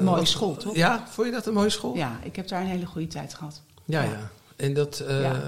Mooie 0.00 0.16
wat- 0.16 0.28
school, 0.28 0.56
toch? 0.56 0.74
Ja, 0.76 1.06
vond 1.10 1.26
je 1.26 1.32
dat 1.32 1.46
een 1.46 1.52
mooie 1.54 1.70
school? 1.70 1.94
ja, 1.96 2.18
ik 2.22 2.36
heb 2.36 2.48
daar 2.48 2.60
een 2.60 2.66
hele 2.66 2.86
goede 2.86 3.06
tijd 3.06 3.34
gehad. 3.34 3.60
Ja, 3.84 4.02
Ja. 4.02 4.10
ja. 4.10 4.30
En 4.56 4.74
dat 4.74 4.98
eh, 4.98 5.22
Ja. 5.22 5.40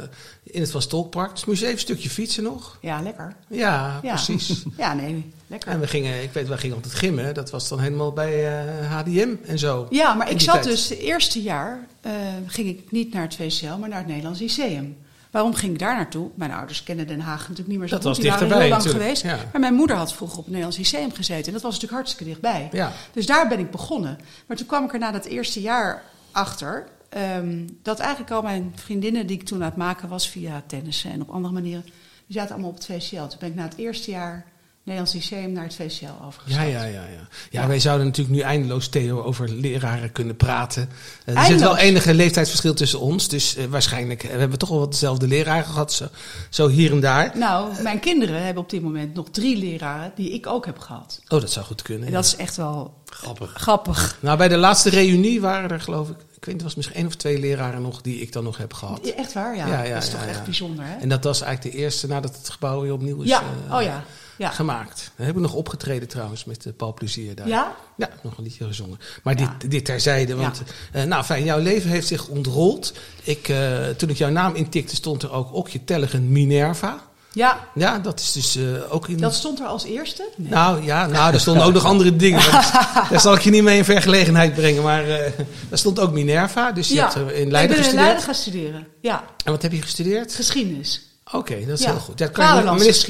in 0.43 0.61
het 0.61 0.71
Van 0.71 0.83
Stolkpark. 0.83 1.31
Dus 1.35 1.45
moest 1.45 1.59
je 1.61 1.65
even 1.67 1.77
een 1.79 1.85
stukje 1.85 2.11
fietsen 2.11 2.43
nog. 2.43 2.79
Ja, 2.81 3.01
lekker. 3.03 3.37
Ja, 3.49 3.99
Ja. 4.03 4.15
precies. 4.15 4.63
Ja, 4.77 4.95
nee, 4.95 5.33
lekker. 5.55 5.73
En 5.73 5.81
we 5.81 5.87
gingen, 5.87 6.23
ik 6.23 6.33
weet, 6.33 6.49
wij 6.49 6.57
gingen 6.59 6.77
altijd 6.77 6.95
gimmen. 6.95 7.35
Dat 7.35 7.51
was 7.51 7.69
dan 7.69 7.81
helemaal 7.81 8.13
bij 8.13 8.59
eh, 8.59 8.93
HDM 9.01 9.35
en 9.47 9.59
zo. 9.59 9.87
Ja, 9.91 10.15
maar 10.15 10.31
ik 10.31 10.41
zat 10.41 10.55
tijd. 10.55 10.65
dus 10.65 10.89
het 10.89 10.99
eerste 10.99 11.43
jaar, 11.43 11.87
eh, 12.01 12.13
ging 12.47 12.69
ik 12.69 12.91
niet 12.91 13.13
naar 13.13 13.23
het 13.23 13.35
VCL, 13.35 13.77
maar 13.81 13.89
naar 13.89 13.99
het 13.99 14.07
Nederlands 14.09 14.41
Lyceum. 14.41 14.97
Waarom 15.31 15.55
ging 15.55 15.73
ik 15.73 15.79
daar 15.79 15.95
naartoe? 15.97 16.31
Mijn 16.35 16.53
ouders 16.53 16.83
kennen 16.83 17.07
Den 17.07 17.21
Haag 17.21 17.41
natuurlijk 17.41 17.69
niet 17.69 17.79
meer 17.79 17.89
zo 17.89 17.95
Dat 17.95 18.05
goed. 18.05 18.13
was 18.13 18.21
Die 18.21 18.31
waren 18.31 18.49
heel 18.49 18.69
lang 18.69 18.71
natuurlijk, 18.71 19.03
geweest. 19.03 19.23
ja. 19.23 19.39
Maar 19.53 19.61
mijn 19.61 19.75
moeder 19.75 19.97
had 19.97 20.13
vroeger 20.13 20.39
op 20.39 20.45
het 20.45 20.53
Nederlands 20.55 20.79
Lyceum 20.79 21.13
gezeten. 21.13 21.47
En 21.47 21.53
dat 21.53 21.63
was 21.63 21.73
natuurlijk 21.73 21.93
hartstikke 21.93 22.25
dichtbij. 22.33 22.69
Ja. 22.73 22.93
Dus 23.13 23.27
daar 23.27 23.49
ben 23.49 23.59
ik 23.59 23.71
begonnen. 23.71 24.19
Maar 24.47 24.57
toen 24.57 24.67
kwam 24.67 24.85
ik 24.85 24.93
er 24.93 24.99
na 24.99 25.11
dat 25.11 25.25
eerste 25.25 25.61
jaar 25.61 26.03
achter... 26.31 26.87
ehm, 27.09 27.59
dat 27.83 27.99
eigenlijk 27.99 28.31
al 28.31 28.43
mijn 28.43 28.73
vriendinnen 28.75 29.27
die 29.27 29.39
ik 29.39 29.45
toen 29.45 29.59
aan 29.59 29.65
het 29.69 29.77
maken 29.77 30.09
was... 30.09 30.29
via 30.29 30.63
tennissen 30.67 31.11
en 31.11 31.21
op 31.23 31.31
andere 31.31 31.55
manieren... 31.55 31.83
die 32.27 32.37
zaten 32.37 32.53
allemaal 32.53 32.71
op 32.71 32.77
het 32.77 32.87
VCL. 32.87 33.17
Toen 33.17 33.39
ben 33.39 33.49
ik 33.49 33.55
na 33.55 33.63
het 33.63 33.77
eerste 33.77 34.11
jaar 34.11 34.45
Nederlands 34.85 35.15
Lyceum 35.15 35.53
naar 35.53 35.65
het 35.65 35.75
VCL 35.75 36.25
overgestapt. 36.25 36.55
Ja, 36.55 36.63
ja, 36.63 36.85
ja, 36.85 37.03
ja. 37.03 37.29
Ja, 37.51 37.67
wij 37.67 37.81
zouden 37.81 38.07
natuurlijk 38.07 38.37
nu 38.37 38.43
eindeloos, 38.43 38.89
Theo, 38.89 39.23
over 39.23 39.49
leraren 39.49 40.13
kunnen 40.13 40.37
praten. 40.37 40.89
Eh, 41.25 41.37
er 41.37 41.45
zit 41.45 41.61
wel 41.61 41.77
enige 41.77 42.15
leeftijdsverschil 42.15 42.75
tussen 42.75 43.01
ons. 43.01 43.29
Dus 43.29 43.57
eh, 43.57 43.65
waarschijnlijk 43.65 44.23
eh, 44.23 44.31
we 44.31 44.31
hebben 44.31 44.51
we 44.51 44.57
toch 44.57 44.69
wel 44.69 44.79
wat 44.79 44.91
dezelfde 44.91 45.29
leraren 45.29 45.65
gehad. 45.65 45.93
Zo, 45.93 46.07
zo 46.51 46.69
hier 46.69 46.93
en 46.93 47.01
daar. 47.01 47.33
Nou, 47.35 47.83
mijn 47.83 48.01
kinderen 48.01 48.45
hebben 48.45 48.63
op 48.63 48.71
dit 48.71 48.83
moment 48.83 49.15
nog 49.15 49.31
drie 49.31 49.57
leraren 49.57 50.13
die 50.15 50.31
ik 50.31 50.47
ook 50.47 50.67
heb 50.67 50.79
gehad. 50.79 51.21
Oh, 51.29 51.41
dat 51.41 51.51
zou 51.51 51.67
goed 51.67 51.83
kunnen. 51.83 52.05
En 52.07 52.11
ja. 52.11 52.17
dat 52.17 52.25
is 52.27 52.37
echt 52.37 52.57
wel 52.57 52.95
Grappig. 53.07 53.53
grappig. 53.55 54.19
Nou, 54.21 54.39
bij 54.39 54.49
de 54.49 54.57
laatste 54.57 54.91
reunie 54.91 55.41
waren 55.41 55.71
er 55.71 55.81
geloof 55.81 56.09
ik... 56.09 56.17
Ik 56.45 56.51
weet 56.51 56.59
er 56.59 56.67
was 56.67 56.75
misschien 56.75 56.97
één 56.97 57.07
of 57.07 57.15
twee 57.15 57.39
leraren 57.39 57.83
nog 57.83 58.01
die 58.01 58.21
ik 58.21 58.33
dan 58.33 58.45
nog 58.45 58.57
heb 58.57 58.73
gehad. 58.73 59.07
Echt 59.07 59.33
waar, 59.33 59.57
ja. 59.57 59.67
Ja, 59.67 59.83
ja, 59.83 59.95
dat 59.95 60.03
is 60.03 60.11
ja, 60.11 60.19
toch 60.19 60.27
echt 60.27 60.45
bijzonder, 60.45 60.85
hè? 60.85 60.97
En 60.97 61.09
dat 61.09 61.25
was 61.25 61.41
eigenlijk 61.41 61.77
de 61.77 61.83
eerste 61.83 62.07
nadat 62.07 62.37
het 62.37 62.49
gebouw 62.49 62.81
weer 62.81 62.93
opnieuw 62.93 63.23
is 63.23 63.29
ja, 63.29 63.43
eh, 63.69 63.75
oh 63.75 63.83
ja. 63.83 64.05
Ja. 64.37 64.51
gemaakt. 64.51 65.11
We 65.17 65.25
hebben 65.25 65.43
nog 65.43 65.53
opgetreden 65.55 66.09
trouwens 66.09 66.45
met 66.45 66.63
de 66.63 66.73
Paul 66.73 66.95
Plezier 66.95 67.35
daar. 67.35 67.49
ja? 67.49 67.77
Ja, 67.97 68.09
nog 68.23 68.37
een 68.37 68.45
liedje 68.45 68.65
gezongen. 68.65 68.99
Maar 69.23 69.37
dit, 69.37 69.71
dit 69.71 69.85
terzijde, 69.85 70.35
want 70.35 70.63
eh, 70.93 71.05
nou 71.05 71.25
fijn, 71.25 71.45
jouw 71.45 71.59
leven 71.59 71.91
heeft 71.91 72.07
zich 72.07 72.29
ontrold. 72.29 72.95
Ik, 73.23 73.49
eh, 73.49 73.89
toen 73.89 74.09
ik 74.09 74.17
jouw 74.17 74.31
naam 74.31 74.55
intikte, 74.55 74.95
stond 74.95 75.23
er 75.23 75.33
ook 75.33 75.55
Okje 75.55 75.85
Tellegen 75.85 76.33
Minerva. 76.33 77.13
Ja, 77.35 77.69
Ja, 77.75 77.99
dat 77.99 78.21
is 78.21 78.33
dus 78.33 78.57
eh, 78.57 78.65
ook 78.95 79.09
in... 79.09 79.17
dat 79.17 79.35
stond 79.35 79.61
er 79.61 79.67
als 79.67 79.85
eerste? 79.85 80.29
Nee. 80.37 80.51
Nou 80.51 80.83
ja, 80.85 81.07
nou, 81.07 81.33
er 81.35 81.41
stonden 81.41 81.65
ook 81.65 81.73
nog 81.73 81.85
andere 81.85 82.17
dingen. 82.17 82.41
daar 83.11 83.21
zal 83.21 83.35
ik 83.35 83.41
je 83.41 83.51
niet 83.51 83.63
mee 83.63 83.79
in 83.79 83.85
vergelegenheid 83.85 84.55
brengen. 84.55 84.83
Maar 84.83 85.09
eh 85.09 85.33
daar 85.69 85.79
stond 85.79 85.99
ook 85.99 86.13
Minerva, 86.13 86.73
dus 86.73 86.89
je 86.89 86.95
ja. 86.95 87.03
hebt 87.13 87.31
eh, 87.31 87.41
in 87.41 87.51
Leiden 87.51 87.51
ben 87.51 87.61
in 87.61 87.83
gestudeerd. 87.83 87.95
Leiden 87.95 88.23
gaan 88.23 88.35
studeren. 88.35 88.87
Ja, 89.01 89.25
En 89.45 89.53
wat 89.53 89.63
heb 89.63 89.73
je 89.73 89.83
gestudeerd? 89.83 90.35
geschiedenis. 90.35 91.03
Oké, 91.33 91.67
dat 91.67 91.79
is 91.79 91.85
Ja. 91.85 91.91
heel 91.91 92.01
goed. 92.01 92.19
Daar 92.19 92.31
kan 92.31 92.65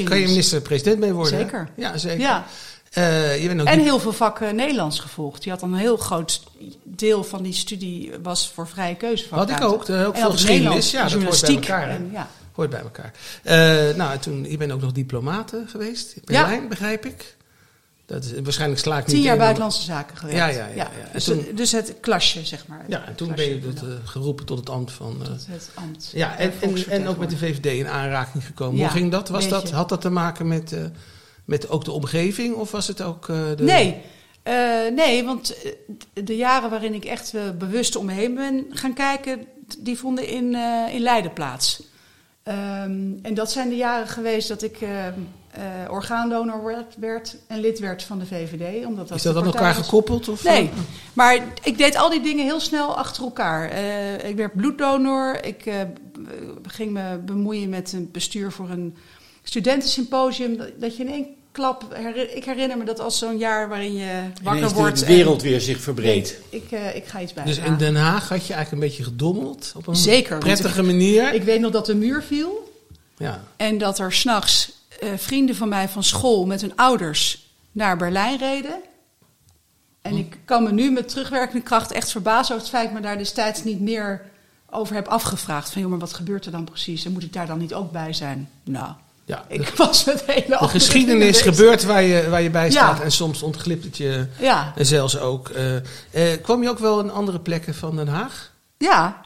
kan 0.04 0.18
je 0.20 0.26
minister-president 0.26 0.98
mee 0.98 1.12
worden. 1.12 1.32
hè? 1.34 1.40
Zeker. 1.40 1.68
Ja, 1.76 1.96
zeker. 1.98 2.20
Ja. 2.20 2.44
Je 3.40 3.44
bent 3.46 3.60
ook 3.60 3.66
En 3.66 3.78
heel 3.80 3.98
veel 4.00 4.12
vakken 4.12 4.54
Nederlands 4.56 4.98
gevolgd. 4.98 5.44
Je 5.44 5.50
had 5.50 5.62
een 5.62 5.74
heel 5.74 5.96
groot 5.96 6.42
deel 6.82 7.24
van 7.24 7.42
die 7.42 7.52
studie 7.52 8.12
was 8.22 8.50
voor 8.54 8.68
vrije 8.68 8.94
keuze. 8.94 9.24
Had 9.30 9.50
ik 9.50 9.62
ook. 9.62 9.72
ook 9.72 9.88
En 9.88 10.20
veel 10.20 10.30
geschiedenis. 10.30 10.90
Ja, 10.90 11.08
dat 11.08 11.22
hoort 11.22 11.40
bij 11.40 11.54
elkaar. 11.54 11.88
en 11.88 12.10
ja. 12.12 12.28
Hoort 12.54 12.70
bij 12.70 12.80
elkaar. 12.80 13.12
Eh, 13.42 13.54
nou, 13.96 14.12
en 14.12 14.20
toen, 14.20 14.50
je 14.50 14.56
bent 14.56 14.72
ook 14.72 14.80
nog 14.80 14.92
diplomate 14.92 15.64
geweest 15.66 16.12
in 16.12 16.22
Ja. 16.24 16.40
Berlijn, 16.42 16.68
begrijp 16.68 17.06
ik. 17.06 17.36
Dat 18.06 18.24
is, 18.24 18.32
waarschijnlijk 18.42 18.80
sla 18.80 18.98
ik 18.98 19.04
Tien 19.04 19.14
jaar 19.14 19.22
meteen- 19.24 19.38
buitenlandse 19.38 19.82
zaken 19.82 20.16
gewerkt. 20.16 20.38
Ja, 20.38 20.46
ja, 20.66 20.68
ja, 20.74 20.90
Dus, 21.12 21.24
toen- 21.24 21.46
dus 21.54 21.72
het 21.72 21.94
klasje, 22.00 22.44
zeg 22.44 22.66
maar. 22.66 22.84
Ja, 22.88 23.06
en 23.06 23.14
toen 23.14 23.34
ben 23.34 23.44
je 23.44 23.60
eh, 23.76 23.82
geroepen 24.04 24.44
tot 24.46 24.58
het 24.58 24.70
ambt 24.70 24.92
van... 24.92 25.16
eh, 25.22 25.26
tot 25.28 25.46
het 25.46 25.70
ambt. 25.74 26.10
ja, 26.14 26.38
en, 26.38 26.52
en, 26.60 26.86
en 26.88 27.06
ook 27.06 27.18
met 27.18 27.30
de 27.30 27.36
VVD 27.36 27.66
in 27.66 27.88
aanraking 27.88 28.46
gekomen. 28.46 28.80
Hoe 28.80 28.88
ging 28.90 29.10
dat? 29.10 29.28
Was 29.28 29.48
dat? 29.48 29.70
Had 29.70 29.88
dat 29.88 30.00
te 30.00 30.10
maken 30.10 30.48
met, 30.48 30.72
eh, 30.72 30.84
met 31.44 31.68
ook 31.68 31.84
de 31.84 31.92
omgeving? 31.92 32.54
Of 32.54 32.70
was 32.70 32.86
het 32.86 33.02
ook... 33.02 33.28
eh, 33.28 33.36
de... 33.56 33.62
Nee, 33.62 34.00
Eh, 34.42 34.54
nee, 34.94 35.24
want 35.24 35.62
eh, 35.62 35.72
de 36.24 36.36
jaren 36.36 36.70
waarin 36.70 36.94
ik 36.94 37.04
echt 37.04 37.34
eh, 37.34 37.42
bewust 37.58 37.96
om 37.96 38.04
me 38.06 38.12
heen 38.12 38.34
ben 38.34 38.66
gaan 38.70 38.94
kijken, 38.94 39.46
die 39.78 39.98
vonden 39.98 40.26
in, 40.28 40.54
eh, 40.54 40.94
in 40.94 41.00
Leiden 41.00 41.32
plaats. 41.32 41.82
Ehm, 42.44 43.12
en 43.22 43.34
dat 43.34 43.50
zijn 43.50 43.68
de 43.68 43.76
jaren 43.76 44.08
geweest 44.08 44.48
dat 44.48 44.62
ik 44.62 44.80
eh, 44.80 45.06
eh, 45.54 45.90
orgaandonor 45.90 46.64
werd, 46.64 46.94
werd 46.96 47.36
en 47.46 47.60
lid 47.60 47.78
werd 47.78 48.02
van 48.02 48.18
de 48.18 48.26
VVD. 48.26 48.86
Omdat 48.86 49.08
dat 49.08 49.16
Is 49.16 49.22
dat 49.22 49.36
aan 49.36 49.44
elkaar 49.44 49.74
was. 49.74 49.84
gekoppeld? 49.84 50.28
Of, 50.28 50.44
Nee, 50.44 50.70
maar 51.12 51.44
ik 51.62 51.78
deed 51.78 51.96
al 51.96 52.10
die 52.10 52.20
dingen 52.20 52.44
heel 52.44 52.60
snel 52.60 52.96
achter 52.96 53.22
elkaar. 53.22 53.70
Eh, 53.70 54.28
ik 54.28 54.36
werd 54.36 54.54
bloeddonor. 54.54 55.44
Ik 55.44 55.66
eh, 55.66 55.80
ging 56.66 56.90
me 56.92 57.18
bemoeien 57.18 57.68
met 57.68 57.92
een 57.92 58.08
bestuur 58.12 58.52
voor 58.52 58.70
een 58.70 58.96
studentensymposium. 59.42 60.56
Dat, 60.56 60.80
dat 60.80 60.96
je 60.96 61.04
in 61.04 61.12
één 61.12 61.26
klap... 61.54 61.94
ik 62.34 62.44
herinner 62.44 62.78
me 62.78 62.84
dat 62.84 63.00
als 63.00 63.18
zo'n 63.18 63.38
jaar 63.38 63.68
waarin 63.68 63.94
je 63.94 64.22
wakker 64.42 64.62
Ineens 64.62 64.72
wordt... 64.72 64.98
de 64.98 65.04
en 65.04 65.12
wereld 65.12 65.42
weer 65.42 65.60
zich 65.60 65.80
verbreedt. 65.80 66.38
Ik, 66.48 66.70
eh, 66.70 66.96
ik 66.96 67.04
ga 67.04 67.20
iets 67.20 67.32
bij. 67.32 67.44
Dus 67.44 67.58
in 67.58 67.76
Den 67.76 67.96
Haag 67.96 68.28
had 68.28 68.46
je 68.46 68.54
eigenlijk 68.54 68.82
een 68.82 68.88
beetje 68.88 69.04
gedommeld 69.04 69.72
op 69.76 69.86
een 69.86 69.96
Zeker, 69.96 70.38
prettige 70.38 70.82
manier. 70.82 71.32
Ik 71.32 71.42
weet 71.42 71.60
nog 71.60 71.72
dat 71.72 71.86
de 71.86 71.94
muur 71.94 72.22
viel. 72.22 72.72
ja. 73.16 73.44
En 73.56 73.78
dat 73.78 73.98
er 73.98 74.12
s'nachts 74.12 74.72
eh 75.00 75.08
vrienden 75.16 75.56
van 75.56 75.68
mij 75.68 75.88
van 75.88 76.04
school 76.04 76.46
met 76.46 76.60
hun 76.60 76.76
ouders 76.76 77.52
naar 77.72 77.96
Berlijn 77.96 78.38
reden. 78.38 78.80
En 80.02 80.16
ik 80.16 80.38
kan 80.44 80.62
me 80.62 80.72
nu 80.72 80.90
met 80.90 81.08
terugwerkende 81.08 81.62
kracht 81.62 81.92
echt 81.92 82.10
verbazen 82.10 82.54
over 82.54 82.66
het 82.66 82.76
feit 82.76 82.82
dat 82.88 82.92
ik 82.92 83.00
me 83.02 83.06
daar 83.06 83.18
destijds 83.18 83.64
niet 83.64 83.80
meer 83.80 84.22
over 84.70 84.94
heb 84.94 85.06
afgevraagd. 85.06 85.70
Van 85.70 85.80
joh, 85.80 85.90
maar 85.90 85.98
wat 85.98 86.12
gebeurt 86.12 86.46
er 86.46 86.52
dan 86.52 86.64
precies? 86.64 87.04
En 87.04 87.12
moet 87.12 87.22
ik 87.22 87.32
daar 87.32 87.46
dan 87.46 87.58
niet 87.58 87.74
ook 87.74 87.92
bij 87.92 88.12
zijn? 88.12 88.50
Nou, 88.64 88.92
ja. 89.24 89.44
ik 89.48 89.68
was 89.76 90.04
met 90.04 90.22
hele 90.26 90.56
De 90.58 90.68
geschiedenis 90.68 91.40
gebeurt 91.40 91.84
waar 91.84 92.02
je, 92.02 92.28
waar 92.30 92.42
je 92.42 92.50
bij 92.50 92.64
Ja. 92.64 92.70
staat 92.70 93.00
en 93.00 93.12
soms 93.12 93.42
ontglipt 93.42 93.84
het 93.84 93.96
je 93.96 94.26
Ja, 94.38 94.72
en 94.76 94.86
zelfs 94.86 95.18
ook. 95.18 95.48
eh, 95.48 95.76
eh, 95.76 96.42
kwam 96.42 96.62
je 96.62 96.68
ook 96.68 96.78
wel 96.78 97.00
in 97.00 97.10
andere 97.10 97.40
plekken 97.40 97.74
van 97.74 97.96
Den 97.96 98.08
Haag? 98.08 98.50
ja. 98.78 99.22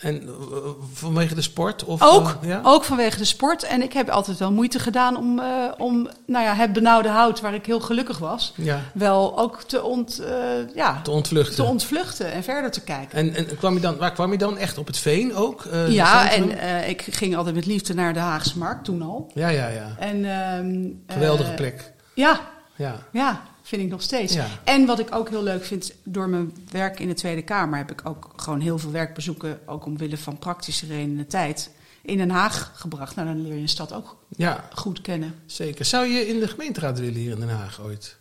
En 0.00 0.22
eh, 0.22 0.32
vanwege 0.92 1.34
de 1.34 1.42
sport? 1.42 1.84
Of, 1.84 2.02
Ook, 2.02 2.36
eh, 2.42 2.48
ja? 2.48 2.60
ook 2.64 2.84
vanwege 2.84 3.18
de 3.18 3.24
sport. 3.24 3.62
En 3.62 3.82
ik 3.82 3.92
heb 3.92 4.08
altijd 4.08 4.38
wel 4.38 4.52
moeite 4.52 4.78
gedaan 4.78 5.16
om, 5.16 5.38
eh, 5.38 5.46
om 5.78 6.08
nou 6.26 6.44
ja, 6.44 6.54
het 6.54 6.72
benauwde 6.72 7.08
hout, 7.08 7.40
waar 7.40 7.54
ik 7.54 7.66
heel 7.66 7.80
gelukkig 7.80 8.18
was, 8.18 8.52
Ja, 8.56 8.80
wel 8.94 9.38
ook 9.38 9.62
te, 9.62 9.82
ont, 9.82 10.22
ja, 10.74 11.00
te 11.02 11.10
ontvluchten. 11.10 11.54
te 11.54 11.62
ontvluchten 11.62 12.32
en 12.32 12.42
verder 12.42 12.70
te 12.70 12.80
kijken. 12.80 13.18
en 13.18 13.34
en 13.34 13.56
kwam 13.58 13.74
je 13.74 13.80
dan, 13.80 13.96
waar 13.96 14.12
kwam 14.12 14.32
je 14.32 14.38
dan 14.38 14.58
echt? 14.58 14.78
Op 14.78 14.86
het 14.86 14.98
Veen 14.98 15.34
ook? 15.34 15.68
ja, 15.88 16.30
en 16.30 16.50
ik 16.88 17.02
ging 17.10 17.36
altijd 17.36 17.54
met 17.54 17.66
liefde 17.66 17.94
naar 17.94 18.12
de 18.12 18.18
Haagse 18.18 18.58
Markt 18.58 18.84
toen 18.84 19.02
al. 19.02 19.30
Ja, 19.34 19.48
ja, 19.48 19.68
ja. 19.68 19.94
En, 19.98 20.24
ehm, 20.24 20.88
Geweldige 21.14 21.52
plek. 21.52 21.92
Ja, 22.14 22.40
Ja. 22.76 22.94
ja, 23.12 23.42
vind 23.70 23.82
ik 23.82 23.88
nog 23.88 24.02
steeds. 24.02 24.34
Ja. 24.34 24.46
En 24.64 24.86
wat 24.86 24.98
ik 24.98 25.14
ook 25.14 25.28
heel 25.28 25.42
leuk 25.42 25.64
vind, 25.64 25.92
door 26.02 26.28
mijn 26.28 26.52
werk 26.70 27.00
in 27.00 27.08
de 27.08 27.14
Tweede 27.14 27.42
Kamer 27.42 27.78
heb 27.78 27.90
ik 27.90 28.00
ook 28.04 28.32
gewoon 28.36 28.60
heel 28.60 28.78
veel 28.78 28.90
werkbezoeken, 28.90 29.60
ook 29.66 29.84
omwille 29.84 30.16
van 30.16 30.38
praktische 30.38 30.86
redenen, 30.86 31.26
tijd, 31.26 31.70
in 32.02 32.16
Den 32.16 32.30
Haag 32.30 32.72
gebracht. 32.74 33.16
Nou, 33.16 33.28
dan 33.28 33.42
leer 33.42 33.54
je 33.54 33.60
een 33.60 33.68
stad 33.68 33.92
ook 33.92 34.16
ja, 34.36 34.68
goed 34.74 35.00
kennen. 35.00 35.34
zeker. 35.46 35.84
Zou 35.84 36.06
je 36.06 36.26
in 36.26 36.40
de 36.40 36.48
gemeenteraad 36.48 36.98
willen 36.98 37.20
hier 37.20 37.32
in 37.32 37.40
Den 37.40 37.48
Haag 37.48 37.80
ooit? 37.80 38.16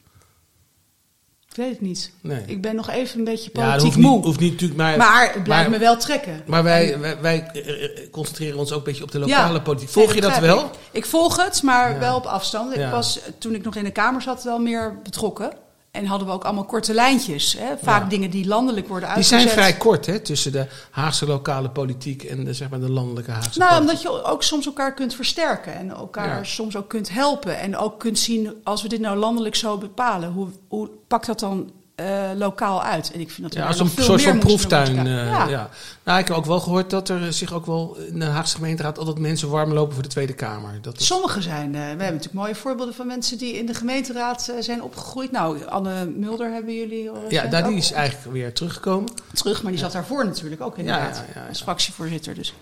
Ik 1.59 1.65
weet 1.65 1.73
het 1.73 1.81
niet. 1.87 2.11
Nee. 2.21 2.41
Ik 2.45 2.61
ben 2.61 2.75
nog 2.75 2.89
even 2.89 3.19
een 3.19 3.25
beetje 3.25 3.49
ja, 3.53 3.61
politiek 3.61 3.81
hoeft 3.83 3.97
moe. 3.97 4.15
niet, 4.15 4.25
hoeft 4.25 4.39
niet 4.39 4.51
natuurlijk, 4.51 4.79
maar... 4.79 4.97
maar 4.97 5.33
het 5.33 5.43
blijft 5.43 5.69
maar- 5.69 5.79
me 5.79 5.85
wel 5.85 5.97
trekken. 5.97 6.41
Maar 6.45 6.63
wij, 6.63 6.99
wij, 6.99 7.17
wij, 7.21 7.49
eh, 7.53 7.83
eh, 7.83 8.09
concentreren 8.11 8.57
ons 8.59 8.71
ook 8.71 8.77
een 8.77 8.83
beetje 8.83 9.03
op 9.03 9.11
de 9.11 9.19
lokale 9.19 9.53
Ja. 9.53 9.59
politiek. 9.59 9.89
Volg 9.89 10.13
je 10.13 10.21
dat 10.21 10.37
wel? 10.39 10.59
Ik. 10.63 10.69
Ik 10.91 11.05
volg 11.05 11.43
het, 11.43 11.63
maar 11.63 11.91
Ja. 11.93 11.99
wel 11.99 12.15
op 12.15 12.25
afstand. 12.25 12.71
Ik 12.73 12.79
Ja. 12.79 12.89
was, 12.91 13.19
toen 13.37 13.55
ik 13.55 13.63
nog 13.63 13.75
in 13.75 13.83
de 13.83 13.91
Kamer 13.91 14.21
zat, 14.21 14.43
wel 14.43 14.59
meer 14.59 14.99
betrokken. 15.03 15.51
En 15.99 16.05
hadden 16.05 16.27
we 16.27 16.33
ook 16.33 16.43
allemaal 16.43 16.63
korte 16.65 16.93
lijntjes. 16.93 17.55
Hè? 17.57 17.77
Vaak 17.81 18.03
Ja. 18.03 18.09
dingen 18.09 18.29
die 18.29 18.47
landelijk 18.47 18.87
worden 18.87 19.07
Die 19.09 19.17
uitgezet. 19.17 19.41
zijn 19.41 19.53
vrij 19.53 19.73
kort, 19.77 20.05
hè, 20.05 20.19
tussen 20.19 20.51
de 20.51 20.65
Haagse 20.91 21.25
lokale 21.25 21.69
politiek 21.69 22.23
en 22.23 22.43
de, 22.45 22.53
zeg 22.53 22.69
maar, 22.69 22.79
de 22.79 22.89
landelijke 22.91 23.31
Haagse 23.31 23.59
Nou, 23.59 23.73
politiek. 23.77 24.07
omdat 24.09 24.23
je 24.23 24.31
ook 24.31 24.43
soms 24.43 24.65
elkaar 24.65 24.93
kunt 24.93 25.15
versterken. 25.15 25.73
En 25.75 25.89
elkaar 25.89 26.37
Ja. 26.37 26.43
soms 26.43 26.75
ook 26.75 26.87
kunt 26.89 27.09
helpen. 27.11 27.59
En 27.59 27.77
ook 27.77 27.99
kunt 27.99 28.19
zien, 28.19 28.53
als 28.63 28.81
we 28.81 28.87
dit 28.87 28.99
nou 28.99 29.17
landelijk 29.17 29.55
zo 29.55 29.77
bepalen, 29.77 30.31
hoe, 30.31 30.47
hoe 30.67 30.89
pakt 31.07 31.25
dat 31.25 31.39
dan 31.39 31.71
eh, 31.99 32.37
lokaal 32.37 32.83
uit? 32.83 33.11
En 33.11 33.19
ik 33.19 33.31
vind 33.31 33.41
dat 33.47 33.53
Ja, 33.53 33.67
als 33.67 33.79
een 33.79 33.89
soort 33.99 34.21
van 34.21 34.39
proeftuin. 34.39 34.97
eh, 35.07 35.27
ja. 35.27 35.47
ja. 35.47 35.69
Nou, 36.03 36.19
ik 36.19 36.27
heb 36.27 36.37
ook 36.37 36.45
wel 36.45 36.59
gehoord 36.59 36.89
dat 36.89 37.09
er 37.09 37.33
zich 37.33 37.53
ook 37.53 37.65
wel 37.65 37.97
in 38.11 38.19
de 38.19 38.25
Haagse 38.25 38.55
gemeenteraad 38.55 38.97
altijd 38.97 39.19
mensen 39.19 39.49
warm 39.49 39.73
lopen 39.73 39.93
voor 39.93 40.03
de 40.03 40.09
Tweede 40.09 40.33
Kamer. 40.33 40.79
Dat 40.81 40.99
is, 40.99 41.05
Sommigen 41.05 41.43
zijn, 41.43 41.65
eh, 41.75 41.81
we 41.81 41.85
hebben 41.87 41.97
natuurlijk 42.05 42.33
mooie 42.33 42.55
voorbeelden 42.55 42.95
van 42.95 43.07
mensen 43.07 43.37
die 43.37 43.57
in 43.57 43.65
de 43.65 43.73
gemeenteraad 43.73 44.53
zijn 44.59 44.83
opgegroeid. 44.83 45.31
Nou, 45.31 45.65
Anne 45.65 46.05
Mulder 46.05 46.51
hebben 46.51 46.75
jullie 46.75 47.09
ja, 47.29 47.45
daar 47.45 47.63
die 47.67 47.77
is 47.77 47.91
eigenlijk 47.91 48.31
weer 48.31 48.53
teruggekomen. 48.53 49.09
terug, 49.33 49.63
maar 49.63 49.71
die 49.71 49.81
zat 49.81 49.91
daarvoor 49.91 50.25
natuurlijk 50.25 50.61
ook 50.61 50.77
inderdaad 50.77 51.23
ja. 51.35 51.45
als 51.49 51.61
fractievoorzitter. 51.61 52.35
Dus. 52.35 52.53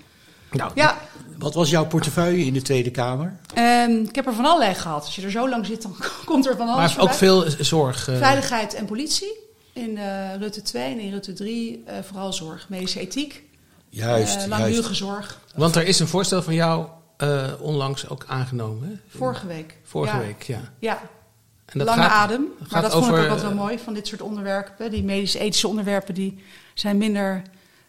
Nou, 0.51 0.71
Ja, 0.75 0.97
Wat 1.37 1.53
was 1.53 1.69
jouw 1.69 1.85
portefeuille 1.85 2.45
in 2.45 2.53
de 2.53 2.61
Tweede 2.61 2.91
Kamer? 2.91 3.37
ehm, 3.53 3.91
ik 3.91 4.15
heb 4.15 4.25
er 4.27 4.33
van 4.33 4.45
allerlei 4.45 4.73
gehad. 4.73 5.05
Als 5.05 5.15
je 5.15 5.21
er 5.21 5.31
zo 5.31 5.49
lang 5.49 5.65
zit, 5.65 5.81
dan 5.81 5.95
komt 6.25 6.45
er 6.47 6.57
van 6.57 6.67
alles 6.67 6.95
maar 6.95 7.03
ook 7.03 7.13
veel 7.13 7.45
zorg. 7.59 8.07
eh, 8.09 8.17
Veiligheid 8.17 8.73
en 8.73 8.85
politie. 8.85 9.33
In 9.73 9.97
eh, 9.97 10.35
Rutte 10.39 10.61
2 10.61 10.91
en 10.93 10.99
in 10.99 11.11
Rutte 11.11 11.33
3 11.33 11.83
eh, 11.85 11.95
vooral 12.03 12.33
zorg. 12.33 12.69
Medische 12.69 12.99
ethiek. 12.99 13.43
Juist, 13.89 14.47
langdurige 14.47 14.93
zorg. 14.95 15.39
want 15.55 15.75
er 15.75 15.87
is 15.87 15.99
een 15.99 16.07
voorstel 16.07 16.41
van 16.43 16.53
jou 16.53 16.87
onlangs 17.59 18.09
ook 18.09 18.23
aangenomen. 18.27 18.87
Hè? 18.89 19.17
Vorige 19.17 19.47
week. 19.47 19.77
Vorige 19.83 20.15
Ja. 20.15 20.21
week, 20.21 20.41
ja. 20.43 20.59
Ja, 20.79 21.01
En 21.65 21.77
dat 21.79 21.87
lange 21.87 22.01
gaat, 22.01 22.11
adem. 22.11 22.47
gaat 22.61 22.71
Maar 22.71 22.81
dat 22.81 22.91
vond 22.91 23.05
ik 23.05 23.11
over, 23.11 23.23
ook 23.23 23.29
altijd 23.29 23.47
wel 23.47 23.57
mooi 23.57 23.79
van 23.79 23.93
dit 23.93 24.07
soort 24.07 24.21
onderwerpen. 24.21 24.91
Die 24.91 25.03
medisch-ethische 25.03 25.67
onderwerpen 25.67 26.13
die 26.13 26.43
zijn 26.73 26.97
minder 26.97 27.41